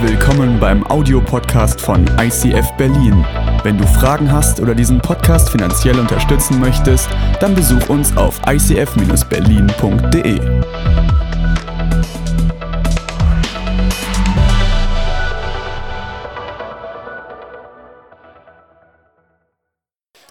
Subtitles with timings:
[0.00, 3.26] Willkommen beim Audiopodcast von ICF Berlin.
[3.64, 7.08] Wenn du Fragen hast oder diesen Podcast finanziell unterstützen möchtest,
[7.40, 10.40] dann besuch uns auf icf-berlin.de.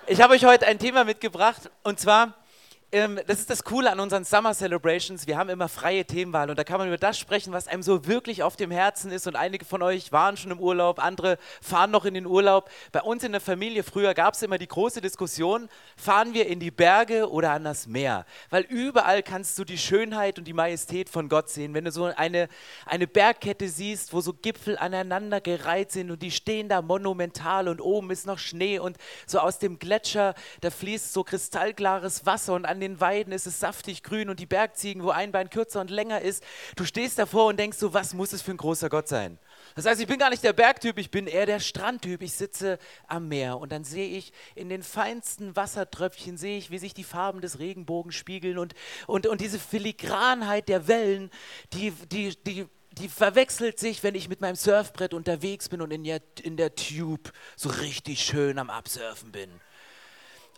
[0.07, 2.37] Ich habe euch heute ein Thema mitgebracht und zwar
[2.94, 5.28] ähm, das ist das Coole an unseren Summer Celebrations.
[5.28, 8.06] Wir haben immer freie Themenwahl und da kann man über das sprechen, was einem so
[8.06, 9.28] wirklich auf dem Herzen ist.
[9.28, 12.70] Und einige von euch waren schon im Urlaub, andere fahren noch in den Urlaub.
[12.94, 16.61] Bei uns in der Familie früher gab es immer die große Diskussion, fahren wir in
[16.61, 18.25] die Berge oder an das Meer?
[18.52, 21.74] Weil überall kannst du die Schönheit und die Majestät von Gott sehen.
[21.74, 22.47] Wenn du so eine,
[22.86, 27.82] eine Bergkette siehst, wo so Gipfel aneinander gereiht sind und die stehen da monumental und
[27.82, 32.66] oben ist noch Schnee und so aus dem Gletscher, da fließt so kristallklares Wasser und
[32.66, 35.81] an an den Weiden ist es saftig grün und die Bergziegen, wo ein Bein kürzer
[35.81, 36.44] und länger ist.
[36.75, 39.39] Du stehst davor und denkst so, was muss es für ein großer Gott sein?
[39.75, 42.22] Das heißt, ich bin gar nicht der Bergtyp, ich bin eher der Strandtyp.
[42.22, 46.78] Ich sitze am Meer und dann sehe ich in den feinsten Wassertröpfchen, sehe ich, wie
[46.78, 48.75] sich die Farben des Regenbogens spiegeln und,
[49.08, 51.31] und, und diese Filigranheit der Wellen,
[51.73, 56.03] die, die, die, die verwechselt sich, wenn ich mit meinem Surfbrett unterwegs bin und in
[56.03, 59.50] der, in der Tube so richtig schön am Absurfen bin.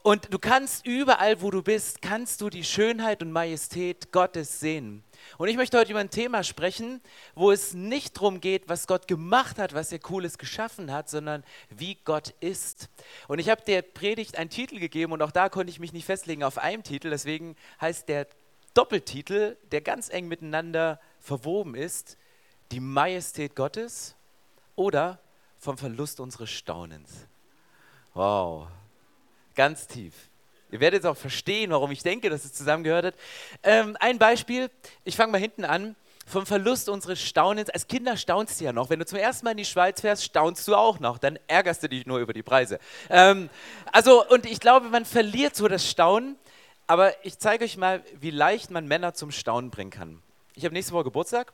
[0.01, 5.03] Und du kannst überall, wo du bist, kannst du die Schönheit und Majestät Gottes sehen.
[5.37, 7.01] Und ich möchte heute über ein Thema sprechen,
[7.35, 11.43] wo es nicht darum geht, was Gott gemacht hat, was er Cooles geschaffen hat, sondern
[11.69, 12.89] wie Gott ist.
[13.27, 16.05] Und ich habe der Predigt einen Titel gegeben und auch da konnte ich mich nicht
[16.05, 17.09] festlegen auf einem Titel.
[17.09, 18.27] Deswegen heißt der
[18.73, 22.17] Doppeltitel, der ganz eng miteinander verwoben ist,
[22.71, 24.15] die Majestät Gottes
[24.75, 25.19] oder
[25.57, 27.27] vom Verlust unseres Staunens.
[28.13, 28.67] Wow,
[29.59, 30.13] ganz tief.
[30.71, 33.15] Ihr werdet jetzt auch verstehen, warum ich denke, dass es zusammengehört hat.
[33.61, 34.71] Ähm, ein Beispiel,
[35.03, 35.97] ich fange mal hinten an.
[36.25, 37.69] Vom Verlust unseres Staunens.
[37.69, 38.89] Als Kinder staunst du ja noch.
[38.89, 41.17] Wenn du zum ersten Mal in die Schweiz fährst, staunst du auch noch.
[41.17, 42.79] Dann ärgerst du dich nur über die Preise.
[43.09, 43.49] Ähm,
[43.91, 46.37] also, und ich glaube, man verliert so das Staunen.
[46.87, 50.21] Aber ich zeige euch mal, wie leicht man Männer zum Staunen bringen kann.
[50.55, 51.51] Ich habe nächste Woche Geburtstag.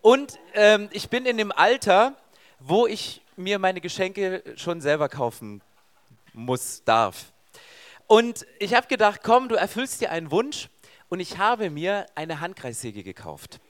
[0.00, 2.16] Und ähm, ich bin in dem Alter,
[2.58, 5.60] wo ich mir meine Geschenke schon selber kaufen
[6.32, 7.33] muss, darf.
[8.06, 10.68] Und ich habe gedacht, komm, du erfüllst dir einen Wunsch
[11.08, 13.60] und ich habe mir eine Handkreissäge gekauft.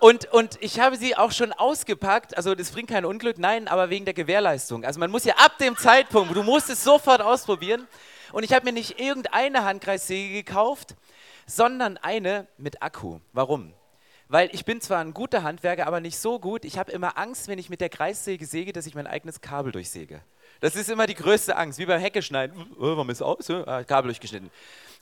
[0.00, 3.90] Und, und ich habe sie auch schon ausgepackt, also das bringt kein Unglück, nein, aber
[3.90, 4.84] wegen der Gewährleistung.
[4.84, 7.86] Also man muss ja ab dem Zeitpunkt, du musst es sofort ausprobieren.
[8.32, 10.96] Und ich habe mir nicht irgendeine Handkreissäge gekauft,
[11.46, 13.20] sondern eine mit Akku.
[13.32, 13.74] Warum?
[14.28, 16.64] Weil ich bin zwar ein guter Handwerker, aber nicht so gut.
[16.64, 19.72] Ich habe immer Angst, wenn ich mit der Kreissäge säge, dass ich mein eigenes Kabel
[19.72, 20.22] durchsäge.
[20.62, 22.56] Das ist immer die größte Angst, wie beim Heckeschneiden.
[22.78, 23.50] Oh, warum ist aus?
[23.50, 24.48] Ah, Kabel durchgeschnitten.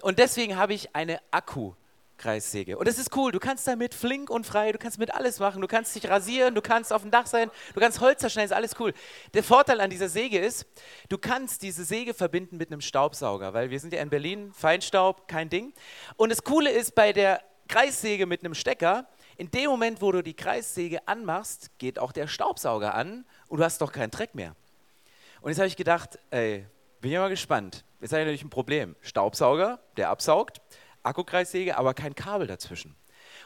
[0.01, 1.75] Und deswegen habe ich eine Akku.
[2.17, 2.77] Kreissäge.
[2.77, 3.33] Und das ist cool.
[3.33, 5.63] Du kannst damit flink und frei, du kannst mit alles machen.
[5.63, 8.57] Du kannst dich rasieren, du kannst auf dem Dach sein, du kannst Holz zerschneiden, ist
[8.57, 8.93] alles cool.
[9.33, 10.67] Der Vorteil an dieser Säge ist,
[11.09, 15.29] du kannst diese Säge verbinden mit einem Staubsauger, weil wir sind ja in Berlin, Feinstaub,
[15.29, 15.73] kein Ding.
[16.17, 19.07] Und das Coole ist bei der Kreissäge mit einem Stecker,
[19.39, 23.65] in dem Moment, wo du die Kreissäge anmachst, geht auch der Staubsauger an und du
[23.65, 24.55] hast doch keinen Dreck mehr.
[25.41, 26.67] Und jetzt habe ich gedacht, ey,
[27.01, 27.85] bin ja mal gespannt.
[28.01, 28.97] Jetzt habe ich natürlich ein Problem.
[29.01, 30.61] Staubsauger, der absaugt,
[31.03, 32.95] Akkukreissäge, aber kein Kabel dazwischen.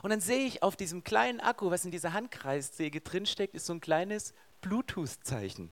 [0.03, 3.73] Und dann sehe ich auf diesem kleinen Akku, was in dieser Handkreissäge drinsteckt, ist so
[3.73, 5.71] ein kleines Bluetooth-Zeichen.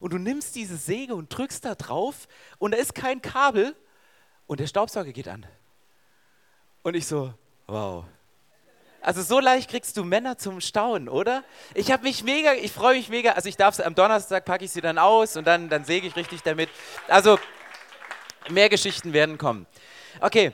[0.00, 2.26] Und du nimmst diese Säge und drückst da drauf
[2.58, 3.76] und da ist kein Kabel
[4.46, 5.46] und der Staubsauger geht an.
[6.82, 7.34] Und ich so,
[7.66, 8.04] wow,
[9.02, 11.42] also so leicht kriegst du Männer zum Staunen, oder?
[11.74, 13.32] Ich habe mich mega, ich freue mich mega.
[13.32, 16.16] Also ich darf am Donnerstag packe ich sie dann aus und dann, dann säge ich
[16.16, 16.68] richtig damit.
[17.08, 17.38] Also
[18.50, 19.66] mehr Geschichten werden kommen.
[20.20, 20.52] Okay,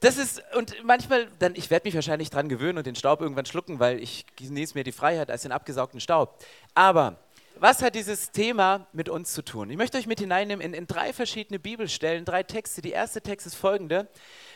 [0.00, 3.46] das ist, und manchmal, dann, ich werde mich wahrscheinlich dran gewöhnen und den Staub irgendwann
[3.46, 6.44] schlucken, weil ich genieße mir die Freiheit als den abgesaugten Staub.
[6.74, 7.18] Aber
[7.56, 9.70] was hat dieses Thema mit uns zu tun?
[9.70, 12.82] Ich möchte euch mit hineinnehmen in, in drei verschiedene Bibelstellen, drei Texte.
[12.82, 14.08] Die erste Text ist folgende.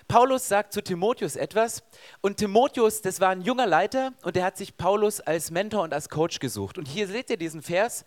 [0.09, 1.83] Paulus sagt zu Timotheus etwas
[2.21, 5.93] und Timotheus, das war ein junger Leiter und der hat sich Paulus als Mentor und
[5.93, 6.79] als Coach gesucht.
[6.79, 8.05] Und hier seht ihr diesen Vers.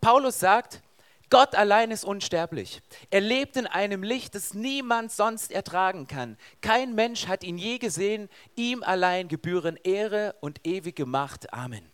[0.00, 0.82] Paulus sagt,
[1.30, 2.82] Gott allein ist unsterblich.
[3.10, 6.36] Er lebt in einem Licht, das niemand sonst ertragen kann.
[6.60, 8.28] Kein Mensch hat ihn je gesehen.
[8.54, 11.52] Ihm allein gebühren Ehre und ewige Macht.
[11.54, 11.91] Amen.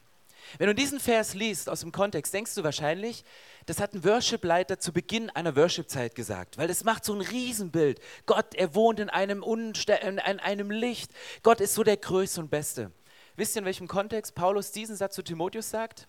[0.56, 3.25] Wenn du diesen Vers liest aus dem Kontext, denkst du wahrscheinlich,
[3.67, 8.00] das hat ein Worship-Leiter zu Beginn einer Worship-Zeit gesagt, weil das macht so ein Riesenbild.
[8.25, 11.11] Gott, er wohnt in einem, Unste in einem Licht.
[11.43, 12.93] Gott ist so der Größte und Beste.
[13.37, 16.09] Wisst ihr, in welchem Kontext Paulus diesen Satz zu Timotheus sagt?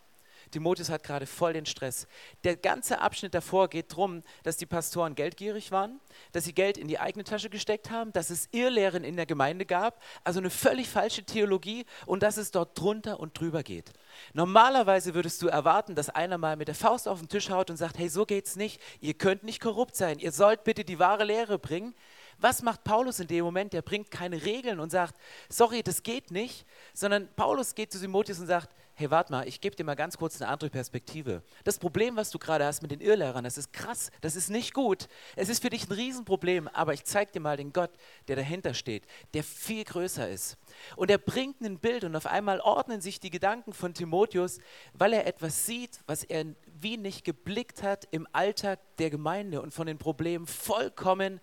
[0.51, 2.07] Timotheus hat gerade voll den Stress.
[2.43, 5.99] Der ganze Abschnitt davor geht darum, dass die Pastoren geldgierig waren,
[6.31, 9.65] dass sie Geld in die eigene Tasche gesteckt haben, dass es Irrlehren in der Gemeinde
[9.65, 13.91] gab, also eine völlig falsche Theologie und dass es dort drunter und drüber geht.
[14.33, 17.77] Normalerweise würdest du erwarten, dass einer mal mit der Faust auf den Tisch haut und
[17.77, 21.23] sagt, hey, so geht's nicht, ihr könnt nicht korrupt sein, ihr sollt bitte die wahre
[21.23, 21.95] Lehre bringen.
[22.39, 23.73] Was macht Paulus in dem Moment?
[23.73, 25.15] Der bringt keine Regeln und sagt,
[25.49, 28.69] sorry, das geht nicht, sondern Paulus geht zu Timotheus und sagt,
[28.99, 31.41] hey, warte mal, ich gebe dir mal ganz kurz eine andere Perspektive.
[31.63, 34.73] Das Problem, was du gerade hast mit den Irrlehrern, das ist krass, das ist nicht
[34.73, 35.07] gut.
[35.37, 37.91] Es ist für dich ein Riesenproblem, aber ich zeige dir mal den Gott,
[38.27, 40.57] der dahinter steht, der viel größer ist.
[40.97, 44.59] Und er bringt ein Bild und auf einmal ordnen sich die Gedanken von Timotheus,
[44.91, 49.73] weil er etwas sieht, was er wie nicht geblickt hat im Alltag der Gemeinde und
[49.73, 51.39] von den Problemen vollkommen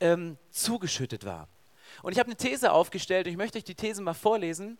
[0.00, 1.48] ähm, zugeschüttet war.
[2.02, 4.76] Und ich habe eine These aufgestellt und ich möchte euch die These mal vorlesen.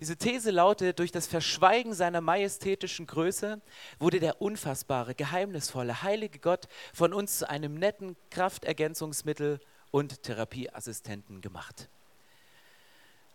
[0.00, 3.60] Diese These lautet, durch das Verschweigen seiner majestätischen Größe
[3.98, 9.60] wurde der unfassbare, geheimnisvolle, heilige Gott von uns zu einem netten Kraftergänzungsmittel
[9.92, 11.88] und Therapieassistenten gemacht.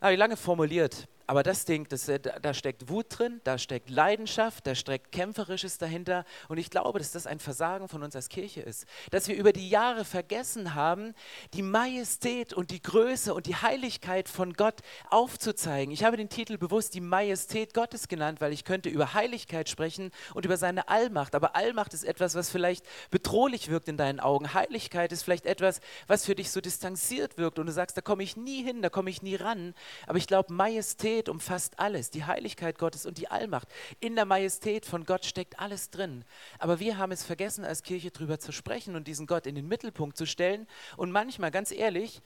[0.02, 3.92] Habe ich lange formuliert, aber das Ding, das, äh, da steckt Wut drin, da steckt
[3.92, 6.26] Leidenschaft, da steckt Kämpferisches dahinter.
[6.48, 8.88] Und ich glaube, dass das ein Versagen von uns als Kirche ist.
[9.12, 11.14] Dass wir über die Jahre vergessen haben,
[11.54, 14.82] die Majestät und die Größe und die Heiligkeit von Gott
[15.12, 15.94] aufzuzeigen.
[15.94, 20.10] Ich habe den Titel bewusst die Majestät Gottes genannt, weil ich könnte über Heiligkeit sprechen
[20.34, 21.36] und über seine Allmacht.
[21.36, 24.56] Aber Allmacht ist etwas, was vielleicht bedrohlich wirkt in deinen Augen.
[24.56, 28.24] Heiligkeit ist vielleicht etwas, was für dich so distanziert wirkt und du sagst, da komme
[28.24, 29.76] ich nie hin, da komme ich nie ran.
[30.08, 33.68] Aber ich glaube, Majestät Majestät umfasst alles, die Heiligkeit Gottes und die Allmacht.
[34.00, 36.24] In der Majestät von Gott steckt alles drin.
[36.60, 39.68] Aber wir haben es vergessen, als Kirche darüber zu sprechen und diesen Gott in den
[39.68, 40.66] Mittelpunkt zu stellen.
[40.96, 42.22] Und manchmal, ganz ehrlich,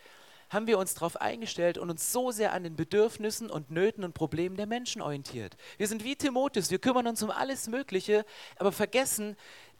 [0.51, 4.13] haben wir uns darauf eingestellt und uns so sehr an den Bedürfnissen und Nöten und
[4.13, 5.57] Problemen der Menschen orientiert.
[5.77, 8.25] Wir sind wie Timotheus, wir kümmern uns um alles Mögliche,
[8.57, 9.35] aber vergessen,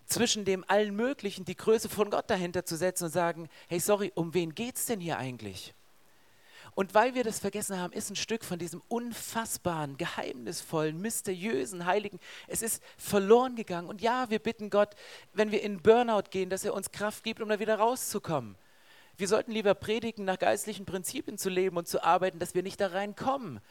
[0.08, 4.12] zwischen dem allen Möglichen die Größe von Gott dahinter zu setzen und sagen, hey, sorry,
[4.16, 5.76] um wen geht es denn hier eigentlich?
[6.76, 12.20] Und weil wir das vergessen haben, ist ein Stück von diesem unfassbaren, geheimnisvollen, mysteriösen, heiligen,
[12.48, 13.88] es ist verloren gegangen.
[13.88, 14.96] Und ja, wir bitten Gott,
[15.34, 18.56] wenn wir in Burnout gehen, dass er uns Kraft gibt, um da wieder rauszukommen.
[19.18, 22.82] Wir sollten lieber predigen, nach geistlichen Prinzipien zu leben und zu arbeiten, dass wir nicht
[22.82, 23.62] da reinkommen.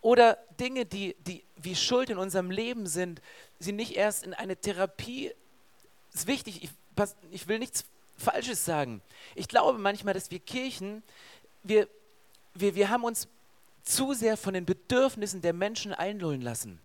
[0.00, 3.20] Oder Dinge, die, die wie Schuld in unserem Leben sind,
[3.58, 5.32] sie nicht erst in eine Therapie.
[6.12, 6.70] Ist wichtig, ich,
[7.30, 7.84] ich will nichts
[8.16, 9.02] Falsches sagen.
[9.34, 11.02] Ich glaube manchmal, dass wir Kirchen,
[11.62, 11.88] wir,
[12.54, 13.28] wir, wir haben uns
[13.82, 16.80] zu sehr von den Bedürfnissen der Menschen einlullen lassen.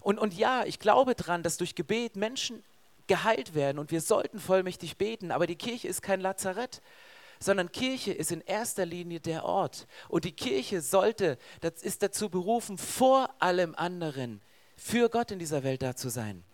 [0.00, 2.62] Und, und ja, ich glaube daran, dass durch Gebet Menschen
[3.06, 6.80] geheilt werden und wir sollten vollmächtig beten, aber die Kirche ist kein Lazarett,
[7.40, 9.86] sondern Kirche ist in erster Linie der Ort.
[10.08, 14.40] Und die Kirche sollte, das ist dazu berufen, vor allem anderen
[14.76, 16.44] für Gott in dieser Welt da zu sein.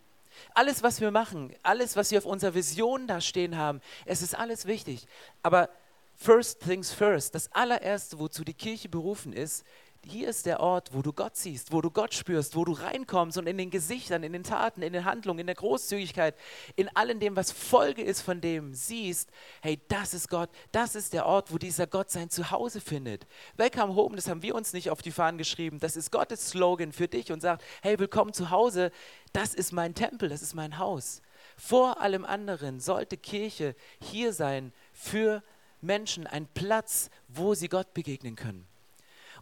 [0.54, 4.34] Alles, was wir machen, alles, was wir auf unserer Vision da stehen haben, es ist
[4.34, 5.06] alles wichtig.
[5.42, 5.68] Aber
[6.16, 9.64] First things first, das allererste, wozu die Kirche berufen ist,
[10.08, 13.38] hier ist der Ort, wo du Gott siehst, wo du Gott spürst, wo du reinkommst
[13.38, 16.36] und in den Gesichtern, in den Taten, in den Handlungen, in der Großzügigkeit,
[16.76, 19.30] in allem dem, was Folge ist von dem, siehst,
[19.60, 23.26] hey, das ist Gott, das ist der Ort, wo dieser Gott sein Zuhause findet.
[23.56, 26.92] Welcome Home, das haben wir uns nicht auf die Fahnen geschrieben, das ist Gottes Slogan
[26.92, 28.92] für dich und sagt, hey, willkommen zu Hause,
[29.32, 31.20] das ist mein Tempel, das ist mein Haus.
[31.56, 38.36] Vor allem anderen sollte Kirche hier sein für Menschen einen Platz, wo sie Gott begegnen
[38.36, 38.66] können.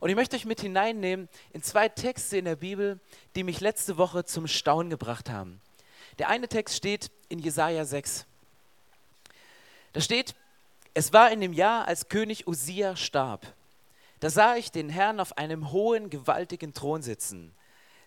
[0.00, 3.00] Und ich möchte euch mit hineinnehmen in zwei Texte in der Bibel,
[3.36, 5.60] die mich letzte Woche zum Staunen gebracht haben.
[6.18, 8.26] Der eine Text steht in Jesaja 6.
[9.92, 10.34] Da steht:
[10.92, 13.54] Es war in dem Jahr, als König Usia starb.
[14.20, 17.54] Da sah ich den Herrn auf einem hohen, gewaltigen Thron sitzen.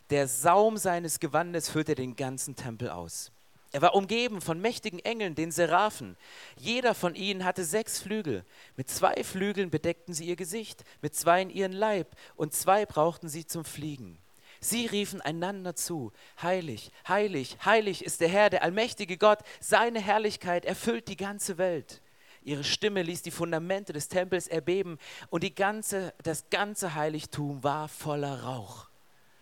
[0.10, 3.31] Der Saum seines Gewandes füllte den ganzen Tempel aus.
[3.71, 6.15] Er war umgeben von mächtigen Engeln, den Seraphen.
[6.55, 8.45] Jeder von ihnen hatte sechs Flügel.
[8.75, 13.29] Mit zwei Flügeln bedeckten sie ihr Gesicht, mit zwei in ihren Leib und zwei brauchten
[13.29, 14.19] sie zum Fliegen.
[14.59, 20.65] Sie riefen einander zu, heilig, heilig, heilig ist der Herr, der allmächtige Gott, seine Herrlichkeit
[20.65, 22.01] erfüllt die ganze Welt.
[22.41, 24.97] Ihre Stimme ließ die Fundamente des Tempels erbeben
[25.29, 28.87] und ganze, das ganze Heiligtum war voller Rauch.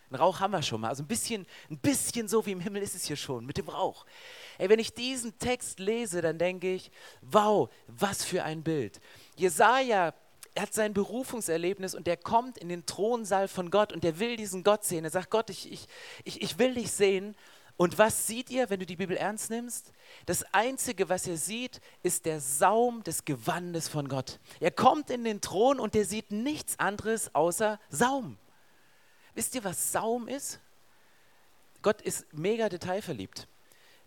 [0.10, 0.90] Einen Rauch haben wir schon mal.
[0.90, 3.68] Also ein bisschen, ein bisschen so wie im Himmel ist es hier schon mit dem
[3.68, 4.06] Rauch.
[4.58, 9.00] Ey, wenn ich diesen Text lese, dann denke ich, wow, was für ein Bild.
[9.36, 10.14] Jesaja
[10.58, 14.64] hat sein Berufungserlebnis und er kommt in den Thronsaal von Gott und er will diesen
[14.64, 15.04] Gott sehen.
[15.04, 15.88] Er sagt, Gott, ich, ich,
[16.24, 17.36] ich, ich will dich sehen.
[17.78, 19.92] Und was sieht ihr, wenn du die Bibel ernst nimmst?
[20.26, 24.40] Das Einzige, was er sieht, ist der Saum des Gewandes von Gott.
[24.62, 28.38] Er kommt in den Thron und er sieht nichts anderes außer Saum.
[29.36, 30.60] Wisst ihr, was Saum ist?
[31.82, 33.48] Gott ist mega detailverliebt.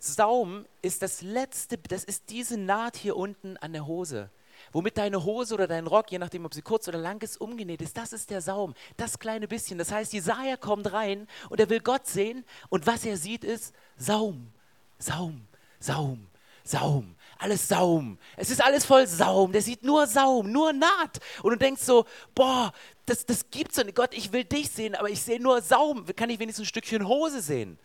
[0.01, 4.31] Saum ist das letzte, das ist diese Naht hier unten an der Hose
[4.73, 7.83] womit deine Hose oder dein Rock, je nachdem, ob sie kurz oder lang ist, umgenäht
[7.83, 7.97] ist.
[7.97, 9.79] Das ist der Saum, das kleine bisschen.
[9.79, 13.75] Das heißt, Jesaja kommt rein und er will Gott sehen und was er sieht ist
[13.97, 14.53] Saum,
[14.99, 15.47] Saum,
[15.81, 16.27] Saum,
[16.65, 18.19] Saum, alles Saum.
[18.37, 19.53] Es ist alles voll Saum.
[19.53, 21.19] Der sieht nur Saum, nur Naht.
[21.43, 22.05] Und du denkst so,
[22.35, 22.73] boah,
[23.09, 23.97] das, das gibt's doch nicht.
[23.97, 26.05] Gott, ich will dich sehen, aber ich sehe nur Saum.
[26.17, 27.79] Kann ich wenigstens ein Stückchen Hose sehen?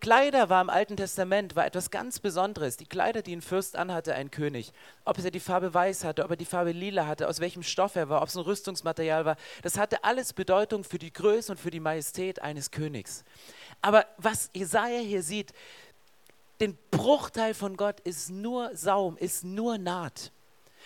[0.00, 2.76] Kleider war im Alten Testament war etwas ganz Besonderes.
[2.76, 4.72] Die Kleider, die ein Fürst anhatte, ein König.
[5.04, 7.94] Ob er die Farbe weiß hatte, ob er die Farbe lila hatte, aus welchem Stoff
[7.94, 11.58] er war, ob es ein Rüstungsmaterial war, das hatte alles Bedeutung für die Größe und
[11.58, 13.22] für die Majestät eines Königs.
[13.80, 15.52] Aber was Jesaja hier sieht,
[16.60, 20.32] den Bruchteil von Gott ist nur Saum, ist nur Naht.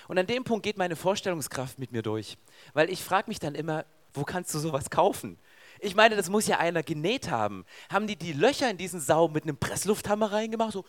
[0.09, 2.37] Und an dem Punkt geht meine Vorstellungskraft mit mir durch,
[2.75, 3.85] weil ich frage mich dann immer,
[4.15, 5.39] wo kannst du sowas kaufen?
[5.81, 7.65] Ich meine, das muss ja einer genäht haben.
[7.91, 10.73] Haben die die Löcher in diesen Saum mit einem Presslufthammer reingemacht?
[10.73, 10.85] So.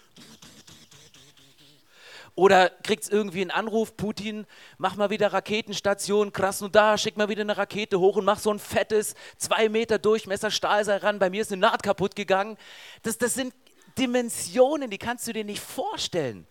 [2.35, 4.45] Oder kriegt es irgendwie einen Anruf, Putin,
[4.77, 8.59] mach mal wieder Raketenstation, Krasnodar, schick mal wieder eine Rakete hoch und mach so ein
[8.59, 12.55] fettes, zwei Meter Durchmesser Stahlseil ran, bei mir ist eine Naht kaputt gegangen.
[13.01, 13.55] Das, das sind
[13.97, 16.45] Dimensionen, die kannst du dir nicht vorstellen.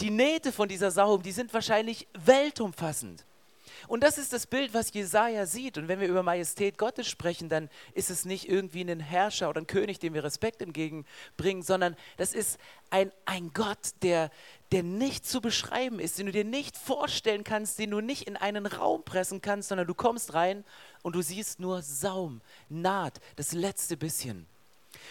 [0.00, 3.24] Die Nähte von dieser Saum, die sind wahrscheinlich weltumfassend.
[3.88, 5.78] Und das ist das Bild, was Jesaja sieht.
[5.78, 9.60] Und wenn wir über Majestät Gottes sprechen, dann ist es nicht irgendwie ein Herrscher oder
[9.60, 12.58] ein König, dem wir Respekt entgegenbringen, sondern das ist
[12.90, 14.30] ein, ein Gott, der,
[14.72, 18.36] der nicht zu beschreiben ist, den du dir nicht vorstellen kannst, den du nicht in
[18.36, 20.64] einen Raum pressen kannst, sondern du kommst rein
[21.02, 24.46] und du siehst nur Saum, Naht, das letzte bisschen.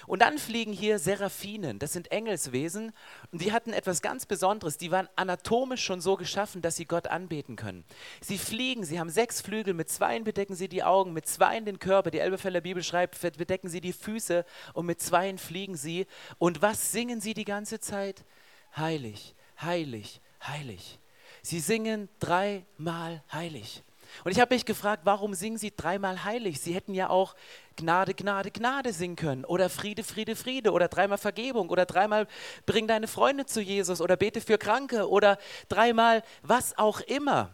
[0.08, 2.92] Und dann fliegen hier Seraphinen, das sind Engelswesen,
[3.32, 4.78] und die hatten etwas ganz Besonderes.
[4.78, 7.84] Die waren anatomisch schon so geschaffen, dass sie Gott anbeten können.
[8.22, 11.80] Sie fliegen, sie haben sechs Flügel, mit zweien bedecken sie die Augen, mit zweien den
[11.80, 12.12] Körper.
[12.12, 16.08] Die Elbefelder Bibel schreibt, bedecken sie die Füße und mit zweien fliegen sie.
[16.38, 18.26] Und was singen sie die ganze Zeit?
[18.76, 21.00] Heilig, heilig, heilig.
[21.42, 23.84] Sie singen dreimal heilig.
[24.24, 26.60] Und ich habe mich gefragt, warum singen sie dreimal heilig?
[26.60, 27.36] Sie hätten ja auch
[27.76, 32.28] Gnade, Gnade, Gnade singen können oder Friede, Friede, Friede oder dreimal Vergebung oder dreimal
[32.66, 35.38] bring deine Freunde zu Jesus oder bete für Kranke oder
[35.70, 37.52] dreimal was auch immer.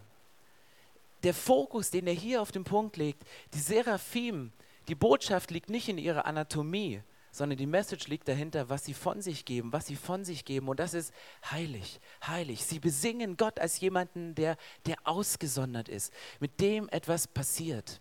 [1.22, 3.22] Der Fokus, den er hier auf den Punkt legt,
[3.54, 4.52] die Seraphim,
[4.88, 7.02] die Botschaft liegt nicht in ihrer Anatomie,
[7.36, 10.68] sondern die Message liegt dahinter, was sie von sich geben, was sie von sich geben.
[10.68, 11.12] Und das ist
[11.50, 12.64] heilig, heilig.
[12.64, 18.00] Sie besingen Gott als jemanden, der, der ausgesondert ist, mit dem etwas passiert.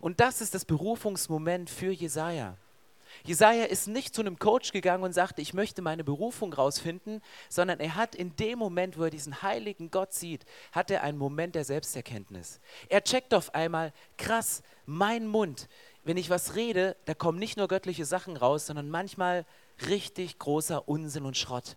[0.00, 2.56] Und das ist das Berufungsmoment für Jesaja.
[3.22, 7.80] Jesaja ist nicht zu einem Coach gegangen und sagte, ich möchte meine Berufung rausfinden, sondern
[7.80, 11.54] er hat in dem Moment, wo er diesen heiligen Gott sieht, hat er einen Moment
[11.54, 12.60] der Selbsterkenntnis.
[12.88, 15.68] Er checkt auf einmal, krass, mein Mund,
[16.04, 19.44] wenn ich was rede, da kommen nicht nur göttliche Sachen raus, sondern manchmal
[19.88, 21.76] richtig großer Unsinn und Schrott.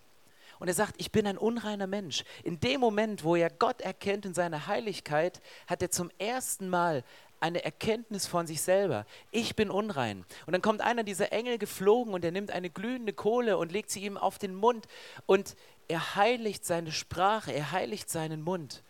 [0.59, 2.23] Und er sagt, ich bin ein unreiner Mensch.
[2.43, 7.03] In dem Moment, wo er Gott erkennt in seiner Heiligkeit, hat er zum ersten Mal
[7.39, 9.05] eine Erkenntnis von sich selber.
[9.31, 10.25] Ich bin unrein.
[10.47, 13.91] Und dann kommt einer dieser Engel geflogen und er nimmt eine glühende Kohle und legt
[13.91, 14.87] sie ihm auf den Mund
[15.27, 15.55] und
[15.87, 18.83] er heiligt seine Sprache, er heiligt seinen Mund.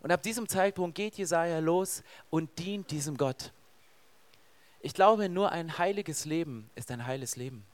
[0.00, 3.52] Und ab diesem Zeitpunkt geht Jesaja los und dient diesem Gott.
[4.80, 7.64] Ich glaube, nur ein heiliges Leben ist ein heiles Leben.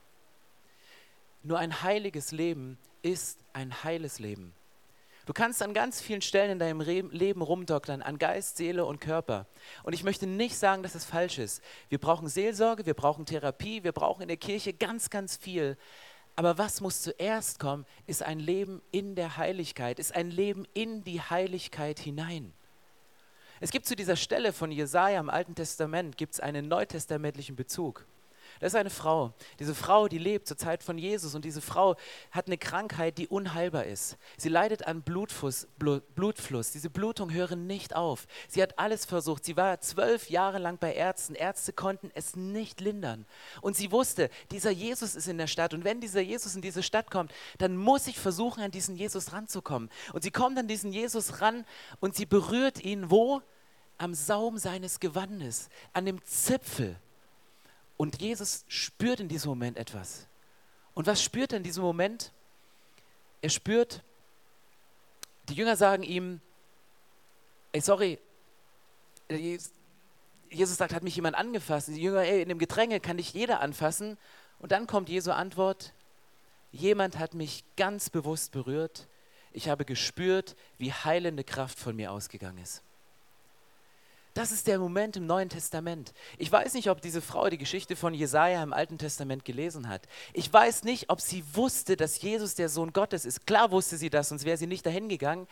[1.43, 4.55] Nur ein heiliges Leben ist ein heiles Leben.
[5.25, 9.47] Du kannst an ganz vielen Stellen in deinem Leben rumdoktern, an Geist, Seele und Körper.
[9.85, 11.63] Und ich möchte nicht sagen, dass es falsch ist.
[11.89, 15.77] Wir brauchen Seelsorge, wir brauchen Therapie, wir brauchen in der Kirche ganz, ganz viel.
[16.35, 21.05] Aber was muss zuerst kommen, ist ein Leben in der Heiligkeit, ist ein Leben in
[21.05, 22.53] die Heiligkeit hinein.
[23.63, 28.09] Es gibt zu dieser Stelle von Jesaja im Alten Testament gibt's einen neutestamentlichen Bezug.
[28.63, 29.35] Das ist eine Frau.
[29.59, 31.97] Diese Frau, die lebt zur Zeit von Jesus und diese Frau
[32.31, 34.17] hat eine Krankheit, die unheilbar ist.
[34.37, 36.71] Sie leidet an Blutfluss, Blutfluss.
[36.71, 38.29] Diese Blutungen hören nicht auf.
[38.47, 39.45] Sie hat alles versucht.
[39.45, 41.35] Sie war zwölf Jahre lang bei Ärzten.
[41.35, 43.27] Ärzte konnten es nicht lindern.
[43.63, 45.75] Und sie wusste, dieser Jesus ist in der Stadt.
[45.75, 49.33] Und wenn dieser Jesus in diese Stadt kommt, dann muss ich versuchen, an diesen Jesus
[49.33, 49.91] ranzukommen.
[50.13, 51.65] Und sie kommt an diesen Jesus ran
[51.99, 53.43] und sie berührt ihn wo?
[53.99, 56.97] Am Saum seines Gewandes, an dem Zipfel
[57.97, 60.27] und Jesus spürt in diesem Moment etwas.
[60.95, 62.33] Und was spürt er in diesem Moment?
[63.41, 64.03] Er spürt,
[65.49, 66.41] die Jünger sagen ihm,
[67.73, 68.19] ey, sorry,
[69.29, 71.89] Jesus sagt, hat mich jemand angefasst.
[71.89, 74.19] Die Jünger, ey, in dem Gedränge kann dich jeder anfassen.
[74.59, 75.95] Und dann kommt Jesu Antwort,
[76.71, 79.09] jemand hat mich ganz bewusst berührt.
[79.53, 82.83] Ich habe gespürt, wie heilende Kraft von mir ausgegangen ist.
[84.35, 86.15] Das ist der Moment im Neuen Testament.
[86.39, 90.09] Ich weiß nicht, ob diese Frau die Geschichte von Jesaja im Alten Testament gelesen hat.
[90.33, 93.47] Ich weiß nicht, ob sie wusste, dass Jesus der Sohn Gottes ist.
[93.47, 95.47] Klar wusste sie das, sonst wäre sie nicht dahin gegangen.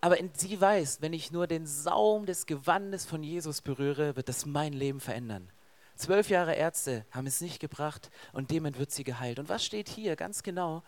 [0.00, 4.46] Aber sie weiß, wenn ich nur den Saum des Gewandes von Jesus berühre, wird das
[4.46, 5.50] mein Leben verändern.
[5.94, 9.38] Zwölf Jahre Ärzte haben es nicht gebracht und demnach wird sie geheilt.
[9.38, 10.82] Und was steht hier ganz genau?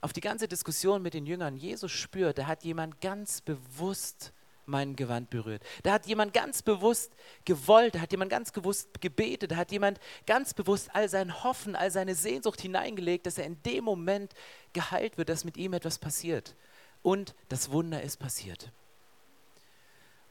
[0.00, 4.32] Auf die ganze Diskussion mit den Jüngern, Jesus spürt, da hat jemand ganz bewusst
[4.68, 5.62] mein Gewand berührt.
[5.82, 7.12] Da hat jemand ganz bewusst
[7.44, 11.74] gewollt, da hat jemand ganz bewusst gebetet, da hat jemand ganz bewusst all sein Hoffen,
[11.74, 14.34] all seine Sehnsucht hineingelegt, dass er in dem Moment
[14.72, 16.54] geheilt wird, dass mit ihm etwas passiert.
[17.02, 18.72] Und das Wunder ist passiert.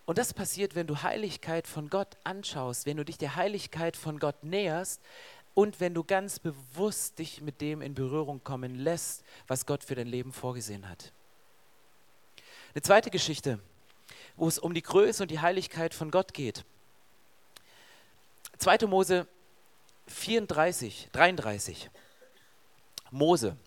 [0.06, 4.20] Und das passiert, wenn du Heiligkeit von Gott anschaust, wenn du dich der Heiligkeit von
[4.20, 5.02] Gott näherst
[5.54, 9.96] und wenn du ganz bewusst dich mit dem in Berührung kommen lässt, was Gott für
[9.96, 11.12] dein Leben vorgesehen hat.
[12.74, 13.60] Eine zweite Geschichte,
[14.38, 16.64] wo es um die Größe und die Heiligkeit von Gott geht.
[18.60, 18.88] 2.
[18.88, 19.28] Mose
[20.08, 21.90] 34, 33.
[23.12, 23.58] Mose.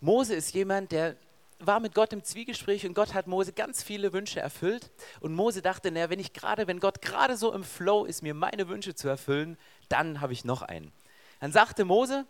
[0.00, 1.16] Mose ist jemand, der
[1.58, 4.90] war mit Gott im Zwiegespräch und Gott hat Mose ganz viele Wünsche erfüllt.
[5.20, 8.34] Und Mose dachte, naja, wenn ich gerade, wenn Gott gerade so im Flow ist, mir
[8.34, 9.56] meine Wünsche zu erfüllen,
[9.88, 10.92] dann habe ich noch einen.
[11.40, 12.26] Dann sagte Mose,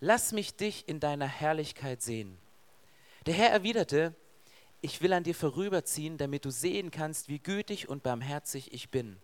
[0.00, 2.38] lass mich dich in deiner Herrlichkeit sehen.
[3.26, 4.14] Der Herr erwiderte,
[4.80, 9.16] ich will an dir vorüberziehen, damit du sehen kannst, wie gütig und barmherzig ich bin.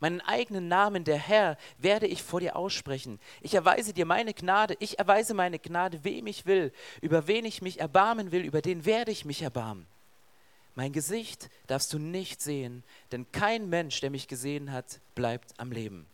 [0.00, 3.18] Meinen eigenen Namen, der Herr, werde ich vor dir aussprechen.
[3.40, 7.62] Ich erweise dir meine Gnade, ich erweise meine Gnade, wem ich will, über wen ich
[7.62, 9.86] mich erbarmen will, über den werde ich mich erbarmen.
[10.74, 15.70] Mein Gesicht darfst du nicht sehen, denn kein Mensch, der mich gesehen hat, bleibt am
[15.70, 16.06] Leben.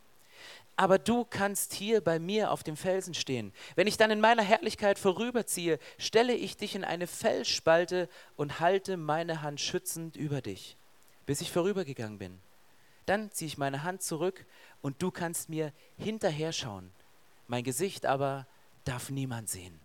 [0.79, 3.53] Aber du kannst hier bei mir auf dem Felsen stehen.
[3.75, 8.97] Wenn ich dann in meiner Herrlichkeit vorüberziehe, stelle ich dich in eine Felsspalte und halte
[8.97, 10.77] meine Hand schützend über dich,
[11.27, 12.39] bis ich vorübergegangen bin.
[13.07, 14.47] Dann ziehe ich meine Hand zurück
[14.81, 16.93] und du kannst mir hinterher schauen.
[17.49, 18.47] Mein Gesicht aber
[18.85, 19.81] darf niemand sehen.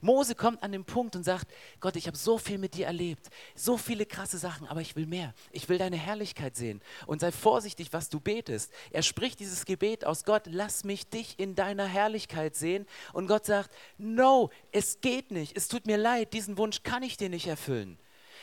[0.00, 1.46] Mose kommt an den Punkt und sagt,
[1.80, 5.06] Gott, ich habe so viel mit dir erlebt, so viele krasse Sachen, aber ich will
[5.06, 5.34] mehr.
[5.52, 6.80] Ich will deine Herrlichkeit sehen.
[7.06, 8.72] Und sei vorsichtig, was du betest.
[8.90, 12.86] Er spricht dieses Gebet aus, Gott, lass mich dich in deiner Herrlichkeit sehen.
[13.12, 17.16] Und Gott sagt, no, es geht nicht, es tut mir leid, diesen Wunsch kann ich
[17.16, 17.98] dir nicht erfüllen.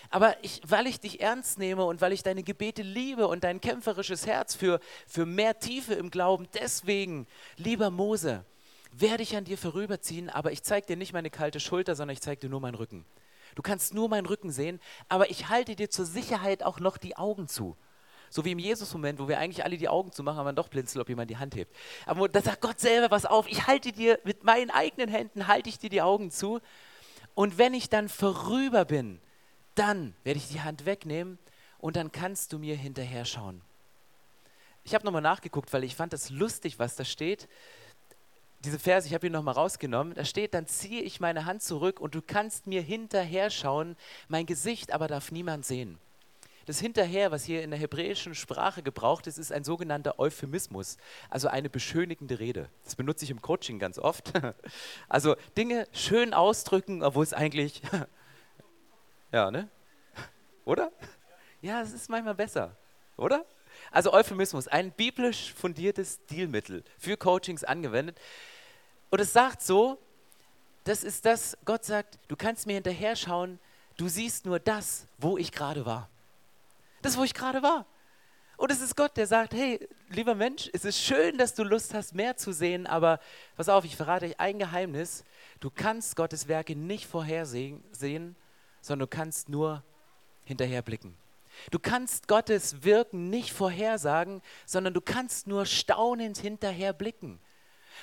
[0.10, 3.62] Aber ich, weil ich dich ernst nehme und weil ich deine Gebete liebe und dein
[3.62, 8.46] kämpferisches Herz für, für mehr Tiefe im Glauben, deswegen, lieber Mose,
[8.96, 12.22] werde ich an dir vorüberziehen, aber ich zeige dir nicht meine kalte Schulter, sondern ich
[12.22, 13.06] zeige dir nur meinen Rücken.
[13.56, 14.80] Du kannst nur meinen Rücken sehen,
[15.10, 17.76] aber ich halte dir zur Sicherheit auch noch die Augen zu.
[18.30, 21.02] So wie im Jesus-Moment, wo wir eigentlich alle die Augen zu machen, aber doch blinzeln,
[21.02, 21.76] ob jemand die Hand hebt.
[22.08, 23.48] Aber da sagt Gott selber was auf.
[23.48, 26.60] Ich halte dir mit meinen eigenen Händen, halte ich dir die Augen zu.
[27.36, 29.20] Und wenn ich dann vorüber bin,
[29.76, 31.38] dann werde ich die Hand wegnehmen
[31.78, 33.62] und dann kannst du mir hinterher schauen.
[34.84, 37.48] Ich habe nochmal nachgeguckt, weil ich fand das lustig, was da steht.
[38.64, 40.14] Diese Verse, ich habe ihn nochmal rausgenommen.
[40.14, 43.98] Da steht, dann ziehe ich meine Hand zurück und du kannst mir hinterher schauen,
[44.30, 46.00] mein Gesicht aber darf niemand sehen.
[46.66, 50.96] Das Hinterher, was hier in der hebräischen Sprache gebraucht ist, ist ein sogenannter Euphemismus,
[51.30, 52.70] also eine beschönigende Rede.
[52.86, 54.32] Das benutze ich im Coaching ganz oft.
[55.10, 57.82] Also Dinge schön ausdrücken, obwohl es eigentlich
[59.34, 59.68] ja, ne?
[60.66, 60.92] Oder?
[61.62, 62.76] Ja, es ist manchmal besser,
[63.18, 63.46] oder?
[63.92, 68.20] Also Euphemismus, ein biblisch fundiertes Stilmittel für Coachings angewendet.
[69.14, 70.00] Und es sagt so,
[70.86, 73.60] das ist das, Gott sagt, du kannst mir hinterher schauen,
[73.96, 76.10] du siehst nur das, wo ich gerade war.
[77.04, 77.86] Das, wo ich gerade war.
[78.58, 81.94] Und es ist Gott, der sagt, hey, lieber Mensch, es ist schön, dass du Lust
[81.94, 83.20] hast, mehr zu sehen, aber
[83.56, 85.24] pass auf, ich verrate euch ein Geheimnis.
[85.60, 87.84] Du kannst Gottes Werke nicht vorhersehen,
[88.82, 89.84] sondern du kannst nur
[90.44, 91.16] hinterher blicken.
[91.70, 97.40] Du kannst Gottes Wirken nicht vorhersagen, sondern du kannst nur staunend hinterher blicken.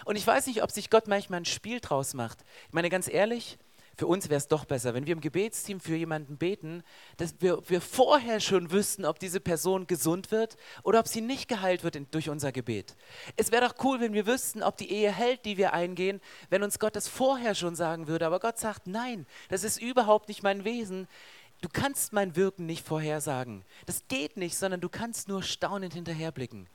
[0.05, 2.45] Und ich weiß nicht, ob sich Gott manchmal ein Spiel draus macht.
[2.69, 3.59] Ich meine, ganz ehrlich,
[4.01, 6.83] für uns wäre es doch besser, wenn wir im Gebetsteam für jemanden beten,
[7.19, 11.49] dass wir, wir vorher schon wüssten, ob diese Person gesund wird oder ob sie nicht
[11.49, 12.97] geheilt wird in, durch unser Gebet.
[13.37, 16.63] Es wäre doch cool, wenn wir wüssten, ob die Ehe hält, die wir eingehen, wenn
[16.63, 18.25] uns Gott das vorher schon sagen würde.
[18.25, 21.07] Aber Gott sagt, nein, das ist überhaupt nicht mein Wesen.
[21.61, 23.67] Du kannst mein Wirken nicht vorhersagen.
[23.85, 26.71] Das geht nicht, sondern du kannst nur staunend hinterherblicken.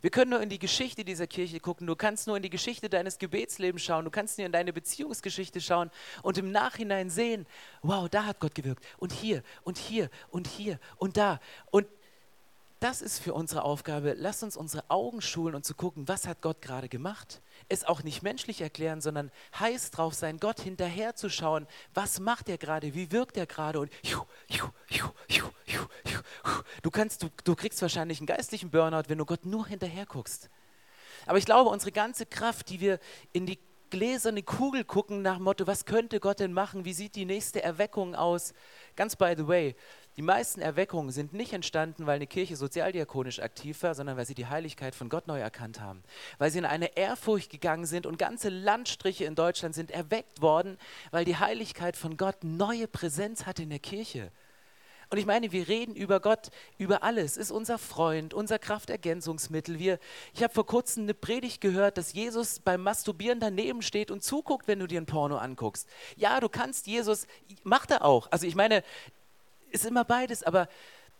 [0.00, 1.86] Wir können nur in die Geschichte dieser Kirche gucken.
[1.86, 4.04] Du kannst nur in die Geschichte deines Gebetslebens schauen.
[4.04, 5.90] Du kannst nur in deine Beziehungsgeschichte schauen
[6.22, 7.46] und im Nachhinein sehen,
[7.82, 8.84] wow, da hat Gott gewirkt.
[8.98, 11.40] Und hier und hier und hier und da.
[11.70, 11.86] Und
[12.84, 14.14] das ist für unsere Aufgabe.
[14.14, 17.40] Lass uns unsere Augen schulen und zu gucken, was hat Gott gerade gemacht.
[17.70, 22.50] Es auch nicht menschlich erklären, sondern heiß drauf sein, Gott hinterher zu schauen, was macht
[22.50, 23.90] er gerade, wie wirkt er gerade und
[26.82, 30.50] Du, kannst, du, du kriegst wahrscheinlich einen geistlichen Burnout, wenn du Gott nur hinterher guckst.
[31.24, 32.98] Aber ich glaube, unsere ganze Kraft, die wir
[33.32, 33.58] in die
[33.94, 36.84] gläserne Kugel gucken nach dem Motto, was könnte Gott denn machen?
[36.84, 38.52] Wie sieht die nächste Erweckung aus?
[38.96, 39.76] Ganz by the way,
[40.16, 44.34] die meisten Erweckungen sind nicht entstanden, weil eine Kirche sozialdiakonisch aktiv war, sondern weil sie
[44.34, 46.04] die Heiligkeit von Gott neu erkannt haben.
[46.38, 50.78] Weil sie in eine Ehrfurcht gegangen sind und ganze Landstriche in Deutschland sind erweckt worden,
[51.10, 54.30] weil die Heiligkeit von Gott neue Präsenz hatte in der Kirche.
[55.10, 59.78] Und ich meine, wir reden über Gott, über alles, ist unser Freund, unser Kraftergänzungsmittel.
[59.78, 59.98] Wir,
[60.32, 64.66] ich habe vor kurzem eine Predigt gehört, dass Jesus beim Masturbieren daneben steht und zuguckt,
[64.66, 65.88] wenn du dir ein Porno anguckst.
[66.16, 67.26] Ja, du kannst Jesus,
[67.62, 68.28] macht er auch.
[68.30, 68.82] Also ich meine,
[69.74, 70.68] ist immer beides, aber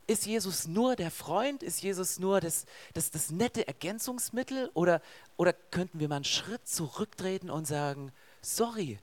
[0.06, 1.62] ist Jesus nur der Freund?
[1.62, 4.70] Ist Jesus nur das, das, das nette Ergänzungsmittel?
[4.74, 5.00] Oder,
[5.36, 8.98] oder könnten wir mal einen Schritt zurücktreten und sagen, sorry,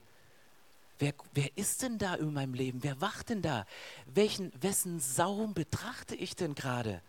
[1.00, 2.84] Wer, wer ist denn da in meinem Leben?
[2.84, 3.66] Wer wacht denn da?
[4.06, 7.02] Welchen, wessen Saum betrachte ich denn gerade?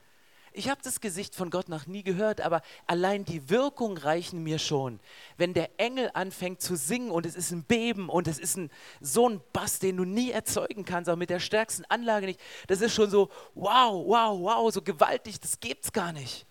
[0.54, 4.58] Ich habe das Gesicht von Gott noch nie gehört, aber allein die Wirkung reichen mir
[4.58, 5.00] schon.
[5.38, 8.70] Wenn der Engel anfängt zu singen und es ist ein Beben und es ist ein,
[9.00, 12.82] so ein Bass, den du nie erzeugen kannst, auch mit der stärksten Anlage nicht, das
[12.82, 16.44] ist schon so, wow, wow, wow, so gewaltig, das gibt's gar nicht.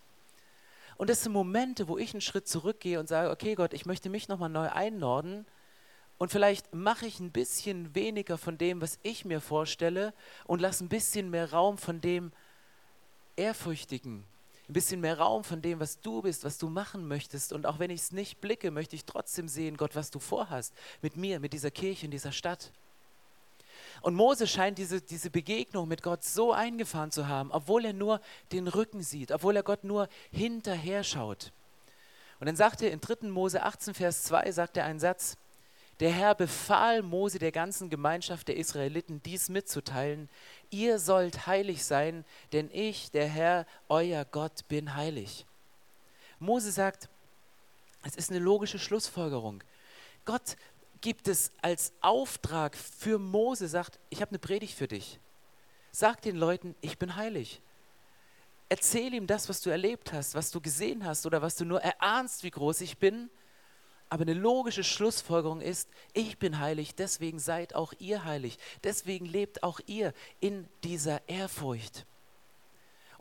[0.98, 4.10] Und das sind Momente, wo ich einen Schritt zurückgehe und sage, okay Gott, ich möchte
[4.10, 5.46] mich nochmal neu einnorden
[6.18, 10.14] und vielleicht mache ich ein bisschen weniger von dem, was ich mir vorstelle
[10.46, 12.32] und lasse ein bisschen mehr Raum von dem
[13.42, 14.24] Ehrfürchtigen,
[14.70, 17.54] ein bisschen mehr Raum von dem, was du bist, was du machen möchtest.
[17.54, 20.74] Und auch wenn ich es nicht blicke, möchte ich trotzdem sehen, Gott, was du vorhast
[21.02, 22.72] mit mir, mit dieser Kirche in dieser Stadt.
[24.02, 28.22] Und Mose scheint diese, diese Begegnung mit Gott so eingefahren zu haben, obwohl er nur
[28.52, 31.52] den Rücken sieht, obwohl er Gott nur hinterher schaut.
[32.40, 33.28] Und dann sagt er in 3.
[33.28, 35.38] Mose 18, Vers 2, sagt er einen Satz,
[36.00, 40.30] der Herr befahl Mose der ganzen Gemeinschaft der Israeliten, dies mitzuteilen.
[40.72, 45.46] Ihr sollt heilig sein, denn ich, der Herr, euer Gott, bin heilig.
[46.40, 47.10] Mose sagt,
[48.04, 49.64] es ist eine logische Schlussfolgerung.
[50.26, 50.56] Gott
[51.02, 55.20] gibt es als Auftrag für Mose, sagt, ich habe eine Predigt für dich.
[55.92, 57.62] Sag den Leuten, ich bin heilig.
[58.70, 61.82] Erzähl ihm das, was du erlebt hast, was du gesehen hast oder was du nur
[61.82, 63.30] erahnst, wie groß ich bin
[64.12, 68.58] aber eine logische Schlussfolgerung ist, ich bin heilig, deswegen seid auch ihr heilig.
[68.84, 72.06] Deswegen lebt auch ihr in dieser Ehrfurcht.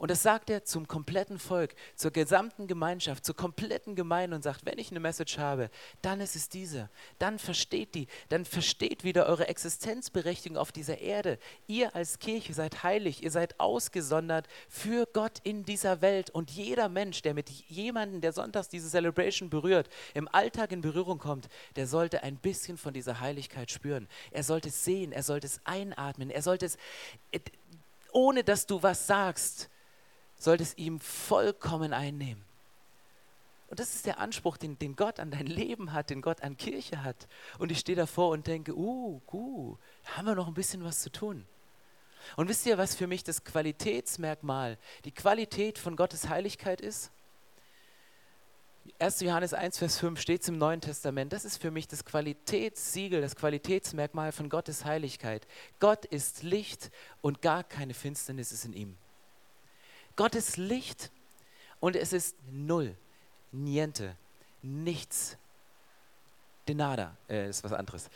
[0.01, 4.65] Und das sagt er zum kompletten Volk, zur gesamten Gemeinschaft, zur kompletten Gemeinde und sagt,
[4.65, 5.69] wenn ich eine Message habe,
[6.01, 6.89] dann ist es diese.
[7.19, 11.39] Dann versteht die, dann versteht wieder eure Existenzberechtigung auf dieser Erde.
[11.67, 16.31] Ihr als Kirche seid heilig, ihr seid ausgesondert für Gott in dieser Welt.
[16.31, 21.19] Und jeder Mensch, der mit jemandem, der sonntags diese Celebration berührt, im Alltag in Berührung
[21.19, 24.09] kommt, der sollte ein bisschen von dieser Heiligkeit spüren.
[24.31, 26.79] Er sollte es sehen, er sollte es einatmen, er sollte es,
[27.33, 27.41] äh,
[28.13, 29.69] ohne dass du was sagst,
[30.43, 32.45] sollte es ihm vollkommen einnehmen.
[33.69, 36.57] Und das ist der Anspruch, den, den Gott an dein Leben hat, den Gott an
[36.57, 37.29] Kirche hat.
[37.59, 41.11] Und ich stehe davor und denke, uh, uh, haben wir noch ein bisschen was zu
[41.11, 41.47] tun.
[42.37, 47.13] Und wisst ihr, was für mich das Qualitätsmerkmal, die Qualität von Gottes Heiligkeit ist?
[48.99, 49.21] 1.
[49.21, 51.33] Johannes 1, Vers 5 steht es im Neuen Testament.
[51.33, 55.47] Das ist für mich das Qualitätssiegel, das Qualitätsmerkmal von Gottes Heiligkeit.
[55.79, 58.99] Gott ist Licht und gar keine Finsternis ist in ihm.
[60.21, 61.11] Gottes Licht
[61.81, 62.95] und es ist null,
[63.53, 64.15] niente,
[64.61, 65.39] nichts.
[66.69, 68.11] De nada, äh, ist was anderes.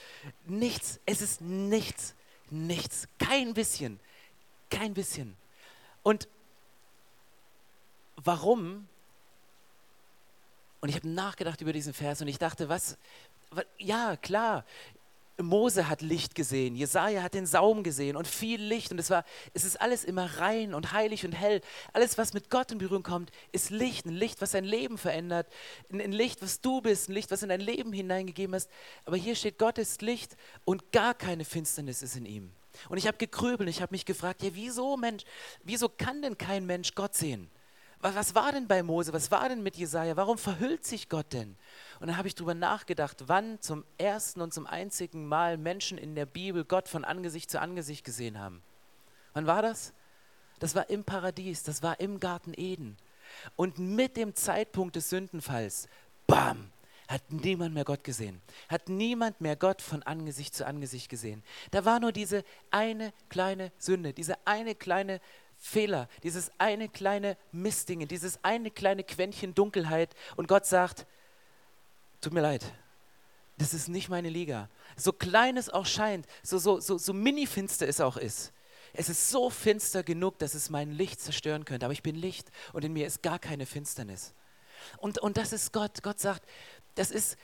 [0.44, 2.14] Nichts, es ist nichts,
[2.50, 3.98] nichts, kein bisschen,
[4.68, 5.34] kein bisschen.
[6.02, 6.28] Und
[8.16, 8.86] warum?
[10.82, 12.98] Und ich habe nachgedacht über diesen Vers und ich dachte, was,
[13.48, 14.66] was ja, klar,
[15.42, 19.24] Mose hat Licht gesehen, Jesaja hat den Saum gesehen und viel Licht und es war,
[19.52, 21.60] es ist alles immer rein und heilig und hell.
[21.92, 25.48] Alles, was mit Gott in Berührung kommt, ist Licht, ein Licht, was dein Leben verändert,
[25.92, 28.70] ein, Licht, was du bist, ein Licht, was in dein Leben hineingegeben hast.
[29.04, 32.52] Aber hier steht, Gott ist Licht und gar keine Finsternis ist in ihm.
[32.88, 35.24] Und ich habe gekröbelt, ich habe mich gefragt, ja, wieso Mensch,
[35.62, 37.50] wieso kann denn kein Mensch Gott sehen?
[38.12, 39.14] Was war denn bei Mose?
[39.14, 40.14] Was war denn mit Jesaja?
[40.14, 41.56] Warum verhüllt sich Gott denn?
[42.00, 46.14] Und dann habe ich darüber nachgedacht, wann zum ersten und zum einzigen Mal Menschen in
[46.14, 48.62] der Bibel Gott von Angesicht zu Angesicht gesehen haben.
[49.32, 49.94] Wann war das?
[50.58, 52.98] Das war im Paradies, das war im Garten Eden.
[53.56, 55.88] Und mit dem Zeitpunkt des Sündenfalls,
[56.26, 56.72] bam,
[57.08, 58.42] hat niemand mehr Gott gesehen.
[58.68, 61.42] Hat niemand mehr Gott von Angesicht zu Angesicht gesehen.
[61.70, 65.20] Da war nur diese eine kleine Sünde, diese eine kleine
[65.64, 70.14] Fehler, dieses eine kleine Mistdinge, dieses eine kleine Quäntchen Dunkelheit.
[70.36, 71.06] Und Gott sagt,
[72.20, 72.62] tut mir leid,
[73.56, 74.68] das ist nicht meine Liga.
[74.94, 78.52] So klein es auch scheint, so, so, so, so mini-finster es auch ist.
[78.92, 82.50] es ist so finster genug, dass es mein Licht zerstören könnte, aber ich bin Licht
[82.74, 84.34] und in mir ist gar keine Finsternis.
[84.98, 86.02] Und, und das ist Gott.
[86.02, 86.46] Gott sagt,
[86.94, 87.38] das ist,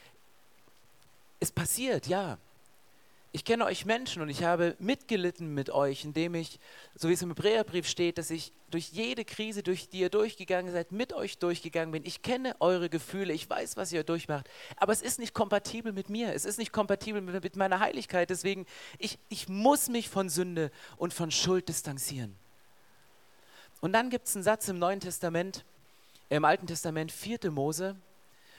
[1.40, 2.36] es passiert, ja.
[3.32, 6.58] Ich kenne euch Menschen und ich habe mitgelitten mit euch, indem ich,
[6.96, 10.72] so wie es im Hebräerbrief steht, dass ich durch jede Krise, durch die ihr durchgegangen
[10.72, 12.04] seid, mit euch durchgegangen bin.
[12.04, 14.50] Ich kenne eure Gefühle, ich weiß, was ihr durchmacht.
[14.76, 18.30] Aber es ist nicht kompatibel mit mir, es ist nicht kompatibel mit, mit meiner Heiligkeit.
[18.30, 18.66] Deswegen,
[18.98, 22.36] ich, ich muss mich von Sünde und von Schuld distanzieren.
[23.80, 25.64] Und dann gibt es einen Satz im Neuen Testament,
[26.30, 27.50] im Alten Testament, 4.
[27.52, 27.94] Mose,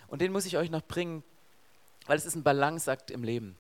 [0.08, 1.24] und den muss ich euch noch bringen,
[2.06, 3.58] weil es ist ein Balanceakt im Leben.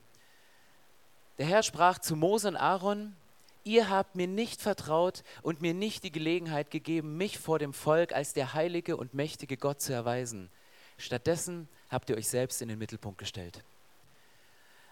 [1.37, 3.15] Der Herr sprach zu Mose und Aaron,
[3.63, 8.13] ihr habt mir nicht vertraut und mir nicht die Gelegenheit gegeben, mich vor dem Volk
[8.13, 10.49] als der heilige und mächtige Gott zu erweisen.
[10.97, 13.63] Stattdessen habt ihr euch selbst in den Mittelpunkt gestellt.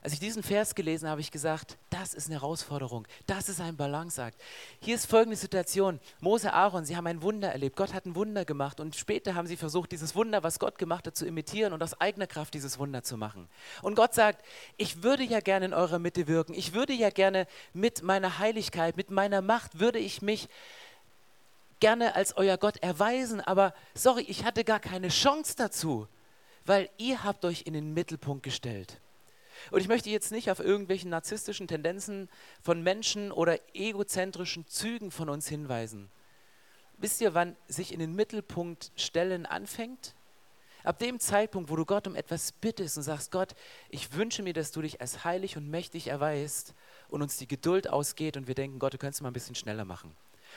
[0.01, 3.59] Als ich diesen Vers gelesen habe, habe ich gesagt, das ist eine Herausforderung, das ist
[3.59, 4.39] ein Balanceakt.
[4.79, 5.99] Hier ist folgende Situation.
[6.21, 7.75] Mose, Aaron, sie haben ein Wunder erlebt.
[7.75, 11.05] Gott hat ein Wunder gemacht und später haben sie versucht, dieses Wunder, was Gott gemacht
[11.05, 13.49] hat, zu imitieren und aus eigener Kraft dieses Wunder zu machen.
[13.81, 14.45] Und Gott sagt,
[14.77, 16.53] ich würde ja gerne in eurer Mitte wirken.
[16.53, 20.47] Ich würde ja gerne mit meiner Heiligkeit, mit meiner Macht, würde ich mich
[21.81, 23.41] gerne als euer Gott erweisen.
[23.41, 26.07] Aber sorry, ich hatte gar keine Chance dazu,
[26.65, 29.01] weil ihr habt euch in den Mittelpunkt gestellt.
[29.71, 32.29] Und ich möchte jetzt nicht auf irgendwelchen narzisstischen Tendenzen
[32.61, 36.09] von Menschen oder egozentrischen Zügen von uns hinweisen.
[36.97, 40.15] Wisst ihr, wann sich in den Mittelpunkt stellen anfängt?
[40.83, 43.55] Ab dem Zeitpunkt, wo du Gott um etwas bittest und sagst, Gott,
[43.89, 46.73] ich wünsche mir, dass du dich als heilig und mächtig erweist
[47.09, 49.85] und uns die Geduld ausgeht und wir denken, Gott, du könntest mal ein bisschen schneller
[49.85, 50.15] machen.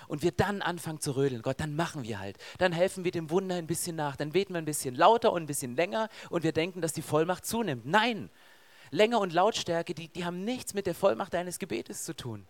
[0.08, 2.38] Und wir dann anfangen zu rödeln, Gott, dann machen wir halt.
[2.58, 4.16] Dann helfen wir dem Wunder ein bisschen nach.
[4.16, 7.02] Dann beten wir ein bisschen lauter und ein bisschen länger und wir denken, dass die
[7.02, 7.84] Vollmacht zunimmt.
[7.84, 8.30] Nein,
[8.92, 12.46] Länge und Lautstärke, die, die haben nichts mit der Vollmacht deines Gebetes zu tun.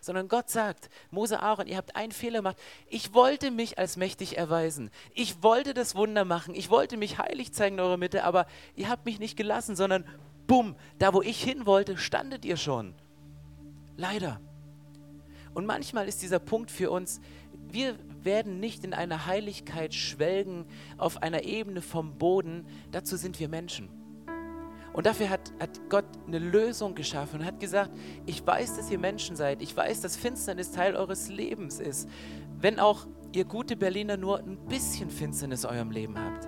[0.00, 2.58] Sondern Gott sagt, Mose, Aaron, ihr habt einen Fehler gemacht.
[2.88, 4.90] Ich wollte mich als mächtig erweisen.
[5.14, 6.54] Ich wollte das Wunder machen.
[6.54, 10.04] Ich wollte mich heilig zeigen in eurer Mitte, aber ihr habt mich nicht gelassen, sondern
[10.46, 12.94] bumm, da wo ich hin wollte, standet ihr schon.
[13.96, 14.40] Leider.
[15.54, 17.20] Und manchmal ist dieser Punkt für uns,
[17.70, 20.66] wir werden nicht in einer Heiligkeit schwelgen
[20.98, 22.66] auf einer Ebene vom Boden.
[22.90, 24.03] Dazu sind wir Menschen.
[24.94, 27.90] Und dafür hat, hat Gott eine Lösung geschaffen und hat gesagt,
[28.26, 29.60] ich weiß, dass ihr Menschen seid.
[29.60, 32.08] Ich weiß, dass Finsternis Teil eures Lebens ist.
[32.60, 36.46] Wenn auch ihr gute Berliner nur ein bisschen Finsternis in eurem Leben habt.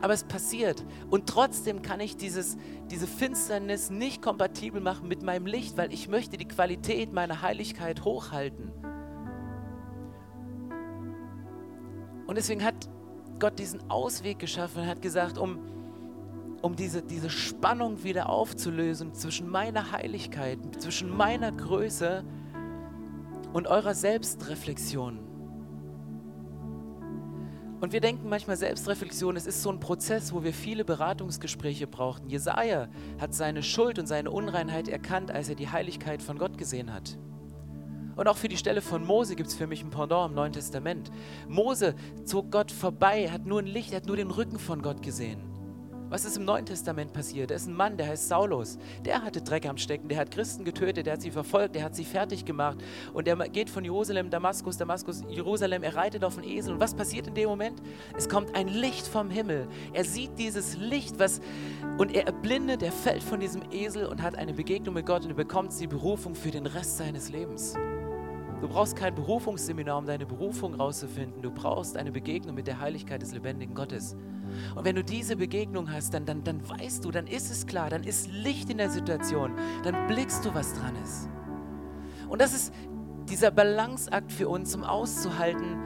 [0.00, 0.84] Aber es passiert.
[1.10, 2.56] Und trotzdem kann ich dieses,
[2.88, 8.04] diese Finsternis nicht kompatibel machen mit meinem Licht, weil ich möchte die Qualität meiner Heiligkeit
[8.04, 8.70] hochhalten.
[12.28, 12.88] Und deswegen hat
[13.40, 15.75] Gott diesen Ausweg geschaffen und hat gesagt, um
[16.66, 22.24] um diese, diese Spannung wieder aufzulösen zwischen meiner Heiligkeit, zwischen meiner Größe
[23.52, 25.20] und eurer Selbstreflexion.
[27.80, 32.28] Und wir denken manchmal Selbstreflexion, es ist so ein Prozess, wo wir viele Beratungsgespräche brauchten.
[32.28, 32.88] Jesaja
[33.20, 37.16] hat seine Schuld und seine Unreinheit erkannt, als er die Heiligkeit von Gott gesehen hat.
[38.16, 40.52] Und auch für die Stelle von Mose gibt es für mich ein Pendant im Neuen
[40.52, 41.12] Testament.
[41.46, 45.55] Mose zog Gott vorbei, hat nur ein Licht, hat nur den Rücken von Gott gesehen.
[46.08, 47.50] Was ist im Neuen Testament passiert?
[47.50, 48.78] Da ist ein Mann, der heißt Saulus.
[49.04, 51.96] Der hatte Dreck am Stecken, der hat Christen getötet, der hat sie verfolgt, der hat
[51.96, 52.78] sie fertig gemacht.
[53.12, 56.74] Und der geht von Jerusalem, Damaskus, Damaskus, Jerusalem, er reitet auf einen Esel.
[56.74, 57.82] Und was passiert in dem Moment?
[58.16, 59.66] Es kommt ein Licht vom Himmel.
[59.92, 61.40] Er sieht dieses Licht, was,
[61.98, 65.30] und er erblindet, er fällt von diesem Esel und hat eine Begegnung mit Gott und
[65.30, 67.74] er bekommt die Berufung für den Rest seines Lebens.
[68.60, 71.42] Du brauchst kein Berufungsseminar, um deine Berufung rauszufinden.
[71.42, 74.16] Du brauchst eine Begegnung mit der Heiligkeit des lebendigen Gottes.
[74.74, 77.90] Und wenn du diese Begegnung hast, dann, dann, dann weißt du, dann ist es klar,
[77.90, 79.52] dann ist Licht in der Situation,
[79.84, 81.28] dann blickst du, was dran ist.
[82.28, 82.72] Und das ist
[83.28, 85.76] dieser Balanceakt für uns, um auszuhalten,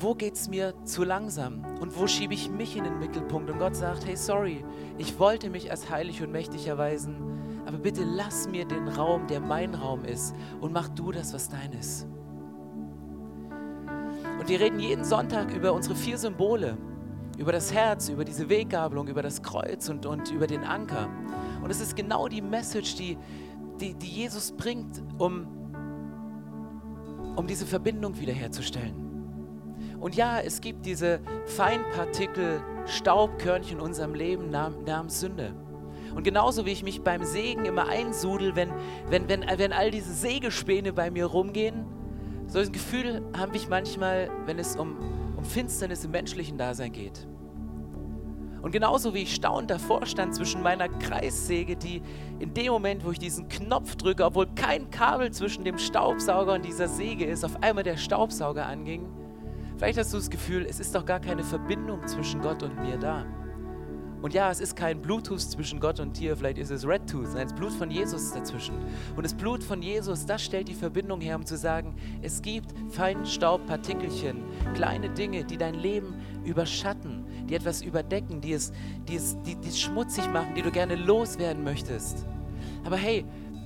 [0.00, 3.50] wo geht es mir zu langsam und wo schiebe ich mich in den Mittelpunkt.
[3.50, 4.64] Und Gott sagt, hey, sorry,
[4.96, 7.16] ich wollte mich als heilig und mächtig erweisen,
[7.66, 11.48] aber bitte lass mir den Raum, der mein Raum ist, und mach du das, was
[11.48, 12.06] dein ist.
[14.48, 16.78] Und wir reden jeden Sonntag über unsere vier Symbole,
[17.36, 21.10] über das Herz, über diese Weggabelung, über das Kreuz und, und über den Anker.
[21.62, 23.18] Und es ist genau die Message, die,
[23.78, 25.46] die, die Jesus bringt, um,
[27.36, 28.94] um diese Verbindung wiederherzustellen.
[30.00, 35.52] Und ja, es gibt diese Feinpartikel, Staubkörnchen in unserem Leben namens Sünde.
[36.14, 38.70] Und genauso wie ich mich beim Sägen immer einsudel, wenn,
[39.10, 41.97] wenn, wenn, wenn all diese Sägespäne bei mir rumgehen,
[42.48, 44.96] so ein Gefühl habe ich manchmal, wenn es um,
[45.36, 47.26] um Finsternis im menschlichen Dasein geht.
[48.62, 52.02] Und genauso wie ich staunend davor stand zwischen meiner Kreissäge, die
[52.40, 56.64] in dem Moment, wo ich diesen Knopf drücke, obwohl kein Kabel zwischen dem Staubsauger und
[56.64, 59.06] dieser Säge ist, auf einmal der Staubsauger anging.
[59.76, 62.96] Vielleicht hast du das Gefühl, es ist doch gar keine Verbindung zwischen Gott und mir
[62.96, 63.24] da.
[64.20, 67.46] Und ja, es ist kein Bluetooth zwischen Gott und dir, vielleicht ist es Redtooth, nein,
[67.46, 68.74] das Blut von Jesus ist dazwischen.
[69.16, 72.74] Und das Blut von Jesus, das stellt die Verbindung her, um zu sagen, es gibt
[72.90, 74.42] Feinstaubpartikelchen,
[74.74, 78.72] kleine Dinge, die dein Leben überschatten, die etwas überdecken, die es,
[79.06, 82.26] die es, die, die es schmutzig machen, die du gerne loswerden möchtest.
[82.84, 83.24] Aber hey,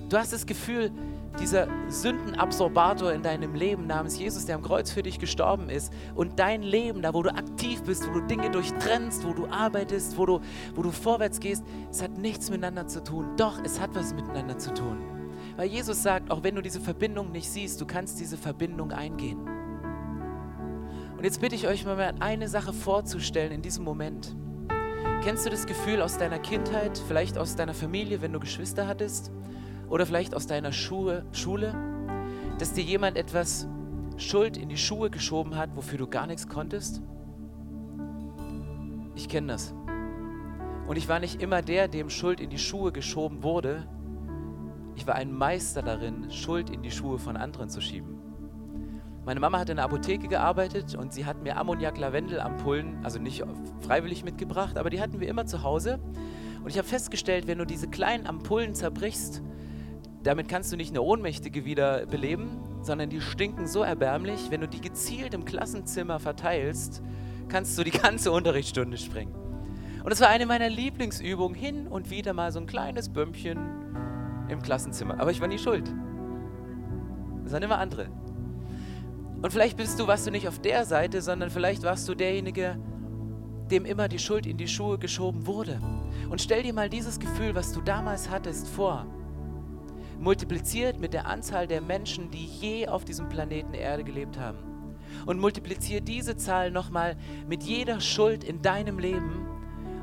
[0.09, 0.91] du hast das Gefühl,
[1.41, 6.39] dieser Sündenabsorbator in deinem Leben namens Jesus, der am Kreuz für dich gestorben ist und
[6.39, 10.27] dein Leben, da wo du aktiv bist, wo du Dinge durchtrennst, wo du arbeitest, wo
[10.27, 10.41] du,
[10.75, 13.37] wo du vorwärts gehst, es hat nichts miteinander zu tun.
[13.37, 14.99] Doch, es hat was miteinander zu tun.
[15.57, 19.39] Weil Jesus sagt, auch wenn du diese Verbindung nicht siehst, du kannst diese Verbindung eingehen.
[21.17, 24.35] Und jetzt bitte ich euch mal eine Sache vorzustellen in diesem Moment.
[25.23, 29.31] Kennst du das Gefühl aus deiner Kindheit, vielleicht aus deiner Familie, wenn du Geschwister hattest?
[29.93, 31.75] Oder vielleicht aus deiner Schuhe, Schule,
[32.59, 33.69] dass dir jemand etwas
[34.17, 37.03] Schuld in die Schuhe geschoben hat, wofür du gar nichts konntest?
[39.15, 39.75] Ich kenne das.
[40.87, 43.87] Und ich war nicht immer der, dem Schuld in die Schuhe geschoben wurde.
[44.97, 48.19] Ich war ein Meister darin, Schuld in die Schuhe von anderen zu schieben.
[49.27, 53.45] Meine Mama hat in der Apotheke gearbeitet und sie hat mir Ammoniak-Lavendel-Ampullen, also nicht
[53.83, 55.99] freiwillig mitgebracht, aber die hatten wir immer zu Hause.
[56.65, 59.43] Und ich habe festgestellt, wenn du diese kleinen Ampullen zerbrichst,
[60.23, 64.69] damit kannst du nicht eine Ohnmächtige wieder beleben, sondern die stinken so erbärmlich, wenn du
[64.69, 67.03] die gezielt im Klassenzimmer verteilst,
[67.49, 69.35] kannst du die ganze Unterrichtsstunde springen.
[70.05, 73.59] Und es war eine meiner Lieblingsübungen, hin und wieder mal so ein kleines Bömmchen
[74.49, 75.21] im Klassenzimmer.
[75.21, 75.93] Aber ich war nie schuld.
[77.45, 78.09] Das waren immer andere.
[79.43, 82.79] Und vielleicht bist du, warst du nicht auf der Seite, sondern vielleicht warst du derjenige,
[83.71, 85.81] dem immer die Schuld in die Schuhe geschoben wurde.
[86.31, 89.07] Und stell dir mal dieses Gefühl, was du damals hattest, vor
[90.23, 94.59] multipliziert mit der Anzahl der Menschen, die je auf diesem Planeten Erde gelebt haben.
[95.27, 97.17] Und multipliziert diese Zahl nochmal
[97.49, 99.47] mit jeder Schuld in deinem Leben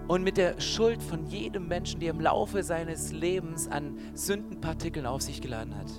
[0.08, 5.22] und mit der Schuld von jedem Menschen, der im Laufe seines Lebens an Sündenpartikeln auf
[5.22, 5.90] sich geladen hat.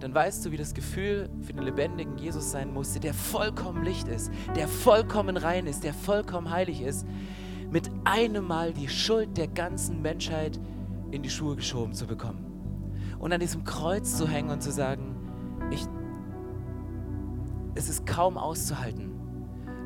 [0.00, 4.08] Dann weißt du, wie das Gefühl für den lebendigen Jesus sein musste, der vollkommen Licht
[4.08, 7.06] ist, der vollkommen rein ist, der vollkommen heilig ist,
[7.70, 10.60] mit einem Mal die Schuld der ganzen Menschheit
[11.10, 12.49] in die Schuhe geschoben zu bekommen
[13.20, 15.14] und an diesem Kreuz zu hängen und zu sagen,
[15.70, 15.84] ich,
[17.76, 19.10] es ist kaum auszuhalten.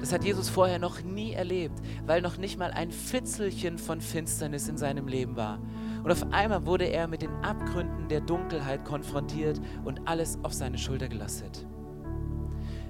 [0.00, 4.68] Das hat Jesus vorher noch nie erlebt, weil noch nicht mal ein Fitzelchen von Finsternis
[4.68, 5.58] in seinem Leben war.
[6.02, 10.78] Und auf einmal wurde er mit den Abgründen der Dunkelheit konfrontiert und alles auf seine
[10.78, 11.66] Schulter gelastet.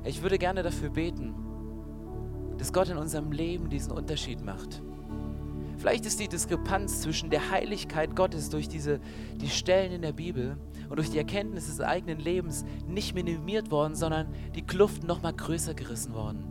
[0.04, 1.34] Ich würde gerne dafür beten,
[2.58, 4.82] dass Gott in unserem Leben diesen Unterschied macht.
[5.84, 9.00] Vielleicht ist die Diskrepanz zwischen der Heiligkeit Gottes durch diese,
[9.36, 10.56] die Stellen in der Bibel
[10.88, 15.34] und durch die Erkenntnis des eigenen Lebens nicht minimiert worden, sondern die Kluft noch mal
[15.34, 16.42] größer gerissen worden.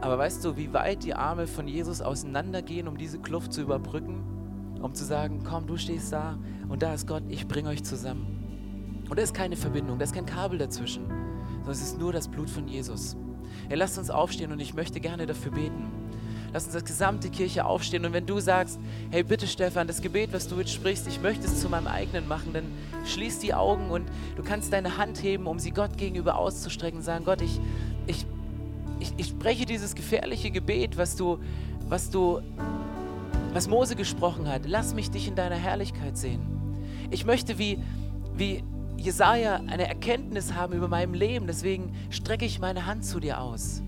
[0.00, 4.24] Aber weißt du, wie weit die Arme von Jesus auseinandergehen, um diese Kluft zu überbrücken?
[4.82, 6.36] Um zu sagen, komm, du stehst da
[6.68, 9.04] und da ist Gott, ich bringe euch zusammen.
[9.08, 12.26] Und da ist keine Verbindung, da ist kein Kabel dazwischen, sondern es ist nur das
[12.26, 13.16] Blut von Jesus.
[13.68, 16.06] Er lasst uns aufstehen und ich möchte gerne dafür beten.
[16.56, 18.06] Lass uns als gesamte Kirche aufstehen.
[18.06, 21.44] Und wenn du sagst, hey bitte Stefan, das Gebet, was du jetzt sprichst, ich möchte
[21.44, 22.64] es zu meinem eigenen machen, dann
[23.04, 27.26] schließ die Augen und du kannst deine Hand heben, um sie Gott gegenüber auszustrecken sagen,
[27.26, 27.60] Gott, ich,
[28.06, 28.24] ich,
[29.00, 31.40] ich, ich spreche dieses gefährliche Gebet, was du,
[31.90, 32.40] was du,
[33.52, 34.62] was Mose gesprochen hat.
[34.64, 36.40] Lass mich dich in deiner Herrlichkeit sehen.
[37.10, 37.84] Ich möchte wie,
[38.34, 38.64] wie
[38.96, 43.82] Jesaja eine Erkenntnis haben über meinem Leben, deswegen strecke ich meine Hand zu dir aus.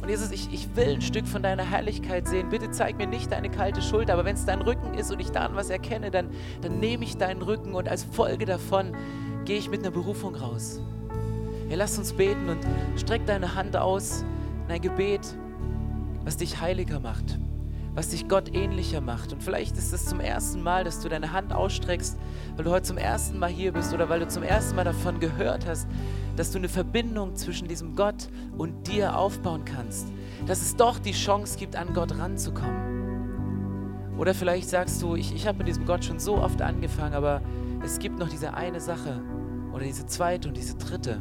[0.00, 2.48] Und Jesus, ich, ich will ein Stück von deiner Herrlichkeit sehen.
[2.48, 5.30] Bitte zeig mir nicht deine kalte Schulter, aber wenn es dein Rücken ist und ich
[5.30, 6.28] daran was erkenne, dann,
[6.60, 8.92] dann nehme ich deinen Rücken und als Folge davon
[9.44, 10.80] gehe ich mit einer Berufung raus.
[11.68, 12.58] Ja, lass uns beten und
[12.96, 14.24] streck deine Hand aus
[14.66, 15.34] in ein Gebet,
[16.24, 17.38] was dich heiliger macht
[17.98, 19.32] was dich Gott ähnlicher macht.
[19.32, 22.16] Und vielleicht ist es zum ersten Mal, dass du deine Hand ausstreckst,
[22.54, 25.18] weil du heute zum ersten Mal hier bist oder weil du zum ersten Mal davon
[25.18, 25.88] gehört hast,
[26.36, 30.06] dass du eine Verbindung zwischen diesem Gott und dir aufbauen kannst.
[30.46, 34.14] Dass es doch die Chance gibt, an Gott ranzukommen.
[34.16, 37.42] Oder vielleicht sagst du, ich, ich habe mit diesem Gott schon so oft angefangen, aber
[37.84, 39.20] es gibt noch diese eine Sache
[39.72, 41.20] oder diese zweite und diese dritte.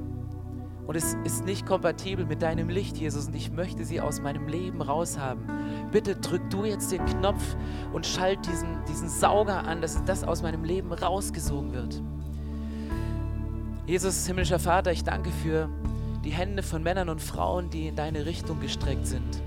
[0.87, 4.47] Und es ist nicht kompatibel mit deinem Licht, Jesus, und ich möchte sie aus meinem
[4.47, 5.43] Leben raushaben.
[5.91, 7.57] Bitte drück du jetzt den Knopf
[7.91, 12.01] und schalt diesen, diesen Sauger an, dass das aus meinem Leben rausgesogen wird.
[13.85, 15.69] Jesus, himmlischer Vater, ich danke für
[16.23, 19.43] die Hände von Männern und Frauen, die in deine Richtung gestreckt sind.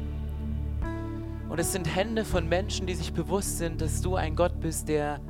[1.57, 5.21] es sind Hände von Menschen, die sich bewusst sind, dass du ein Gott bist, der,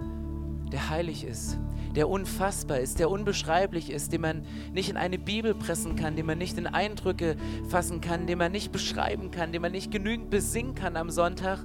[0.72, 1.56] der heilig ist,
[1.94, 6.26] der unfassbar ist, der unbeschreiblich ist, den man nicht in eine Bibel pressen kann, den
[6.26, 7.36] man nicht in Eindrücke
[7.68, 11.58] fassen kann, den man nicht beschreiben kann, den man nicht genügend besingen kann am Sonntag,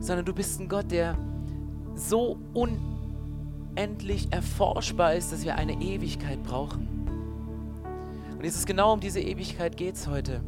[0.00, 1.18] sondern du bist ein Gott, der
[1.96, 6.88] so unendlich erforschbar ist, dass wir eine Ewigkeit brauchen.
[8.36, 10.42] Und es ist genau um diese Ewigkeit geht es heute.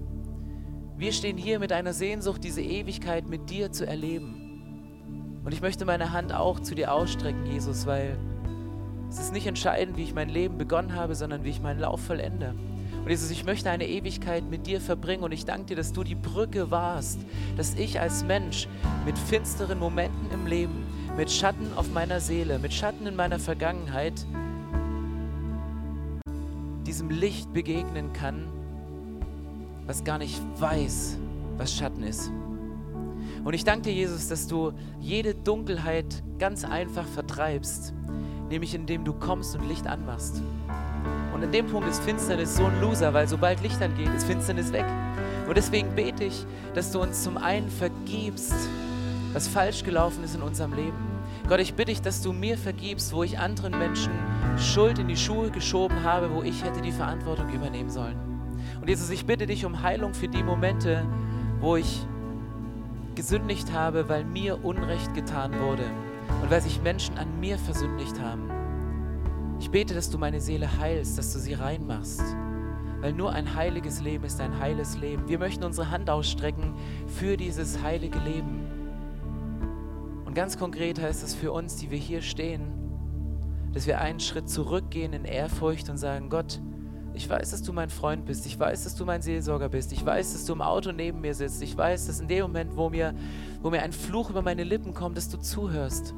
[0.96, 5.42] Wir stehen hier mit einer Sehnsucht, diese Ewigkeit mit dir zu erleben.
[5.44, 8.18] Und ich möchte meine Hand auch zu dir ausstrecken, Jesus, weil
[9.08, 12.00] es ist nicht entscheidend, wie ich mein Leben begonnen habe, sondern wie ich meinen Lauf
[12.00, 12.54] vollende.
[13.06, 16.02] Und Jesus, ich möchte eine Ewigkeit mit dir verbringen und ich danke dir, dass du
[16.02, 17.20] die Brücke warst,
[17.56, 18.66] dass ich als Mensch
[19.04, 20.84] mit finsteren Momenten im Leben,
[21.16, 24.26] mit Schatten auf meiner Seele, mit Schatten in meiner Vergangenheit,
[26.84, 28.48] diesem Licht begegnen kann,
[29.86, 31.18] was gar nicht weiß,
[31.56, 32.32] was Schatten ist.
[33.44, 37.94] Und ich danke dir, Jesus, dass du jede Dunkelheit ganz einfach vertreibst,
[38.50, 40.42] nämlich indem du kommst und Licht anmachst.
[41.34, 44.72] Und in dem Punkt ist Finsternis so ein Loser, weil sobald Licht angeht, ist Finsternis
[44.72, 44.86] weg.
[45.46, 48.54] Und deswegen bete ich, dass du uns zum einen vergibst,
[49.32, 50.96] was falsch gelaufen ist in unserem Leben.
[51.48, 54.12] Gott, ich bitte dich, dass du mir vergibst, wo ich anderen Menschen
[54.58, 58.16] Schuld in die Schuhe geschoben habe, wo ich hätte die Verantwortung übernehmen sollen.
[58.80, 61.04] Und Jesus, ich bitte dich um Heilung für die Momente,
[61.60, 62.06] wo ich
[63.14, 65.84] gesündigt habe, weil mir Unrecht getan wurde
[66.42, 68.50] und weil sich Menschen an mir versündigt haben.
[69.58, 72.22] Ich bete, dass du meine Seele heilst, dass du sie reinmachst,
[73.00, 75.28] weil nur ein heiliges Leben ist ein heiles Leben.
[75.28, 76.74] Wir möchten unsere Hand ausstrecken
[77.06, 78.66] für dieses heilige Leben.
[80.24, 82.72] Und ganz konkret heißt es für uns, die wir hier stehen,
[83.72, 86.60] dass wir einen Schritt zurückgehen in Ehrfurcht und sagen, Gott,
[87.16, 88.44] ich weiß, dass du mein Freund bist.
[88.46, 89.92] Ich weiß, dass du mein Seelsorger bist.
[89.92, 91.62] Ich weiß, dass du im Auto neben mir sitzt.
[91.62, 93.14] Ich weiß, dass in dem Moment, wo mir,
[93.62, 96.14] wo mir ein Fluch über meine Lippen kommt, dass du zuhörst.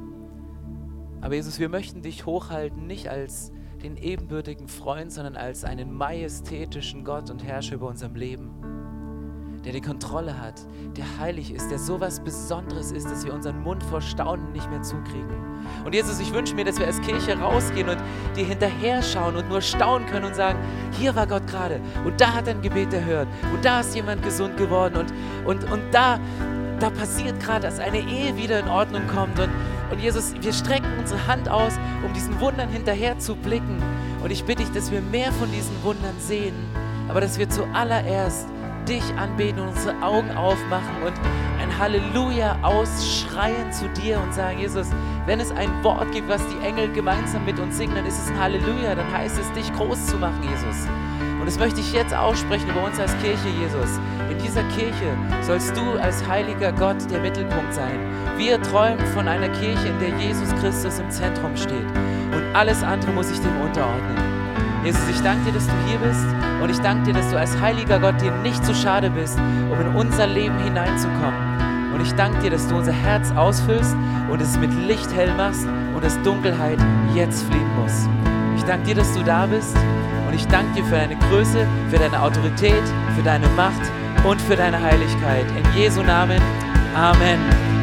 [1.21, 7.05] Aber Jesus, wir möchten dich hochhalten, nicht als den ebenbürtigen Freund, sondern als einen majestätischen
[7.05, 8.51] Gott und Herrscher über unserem Leben
[9.69, 10.65] der die Kontrolle hat,
[10.97, 14.67] der heilig ist, der so was Besonderes ist, dass wir unseren Mund vor Staunen nicht
[14.71, 15.29] mehr zukriegen.
[15.85, 17.99] Und Jesus, ich wünsche mir, dass wir als Kirche rausgehen und
[18.35, 20.57] dir hinterher schauen und nur staunen können und sagen,
[20.97, 24.23] hier war Gott gerade und da hat er ein Gebet erhört und da ist jemand
[24.23, 25.13] gesund geworden und,
[25.45, 26.19] und, und da,
[26.79, 29.49] da passiert gerade, dass eine Ehe wieder in Ordnung kommt und,
[29.91, 33.77] und Jesus, wir strecken unsere Hand aus, um diesen Wundern hinterher zu blicken.
[34.23, 36.55] Und ich bitte dich, dass wir mehr von diesen Wundern sehen,
[37.07, 38.47] aber dass wir zuallererst
[38.89, 41.13] dich anbeten und unsere Augen aufmachen und
[41.61, 44.87] ein Halleluja ausschreien zu dir und sagen, Jesus,
[45.27, 48.29] wenn es ein Wort gibt, was die Engel gemeinsam mit uns singen, dann ist es
[48.29, 50.87] ein Halleluja, dann heißt es, dich groß zu machen, Jesus.
[51.39, 53.99] Und das möchte ich jetzt aussprechen über uns als Kirche, Jesus.
[54.31, 57.99] In dieser Kirche sollst du als heiliger Gott der Mittelpunkt sein.
[58.37, 61.87] Wir träumen von einer Kirche, in der Jesus Christus im Zentrum steht.
[62.33, 64.28] Und alles andere muss sich dem unterordnen.
[64.83, 66.25] Jesus, ich danke dir, dass du hier bist
[66.61, 69.79] und ich danke dir, dass du als heiliger Gott dir nicht zu schade bist, um
[69.79, 71.93] in unser Leben hineinzukommen.
[71.93, 73.95] Und ich danke dir, dass du unser Herz ausfüllst
[74.29, 76.79] und es mit Licht hell machst und dass Dunkelheit
[77.13, 78.07] jetzt fliehen muss.
[78.55, 79.75] Ich danke dir, dass du da bist
[80.27, 82.83] und ich danke dir für deine Größe, für deine Autorität,
[83.15, 83.81] für deine Macht
[84.23, 85.45] und für deine Heiligkeit.
[85.57, 86.41] In Jesu Namen.
[86.95, 87.78] Amen.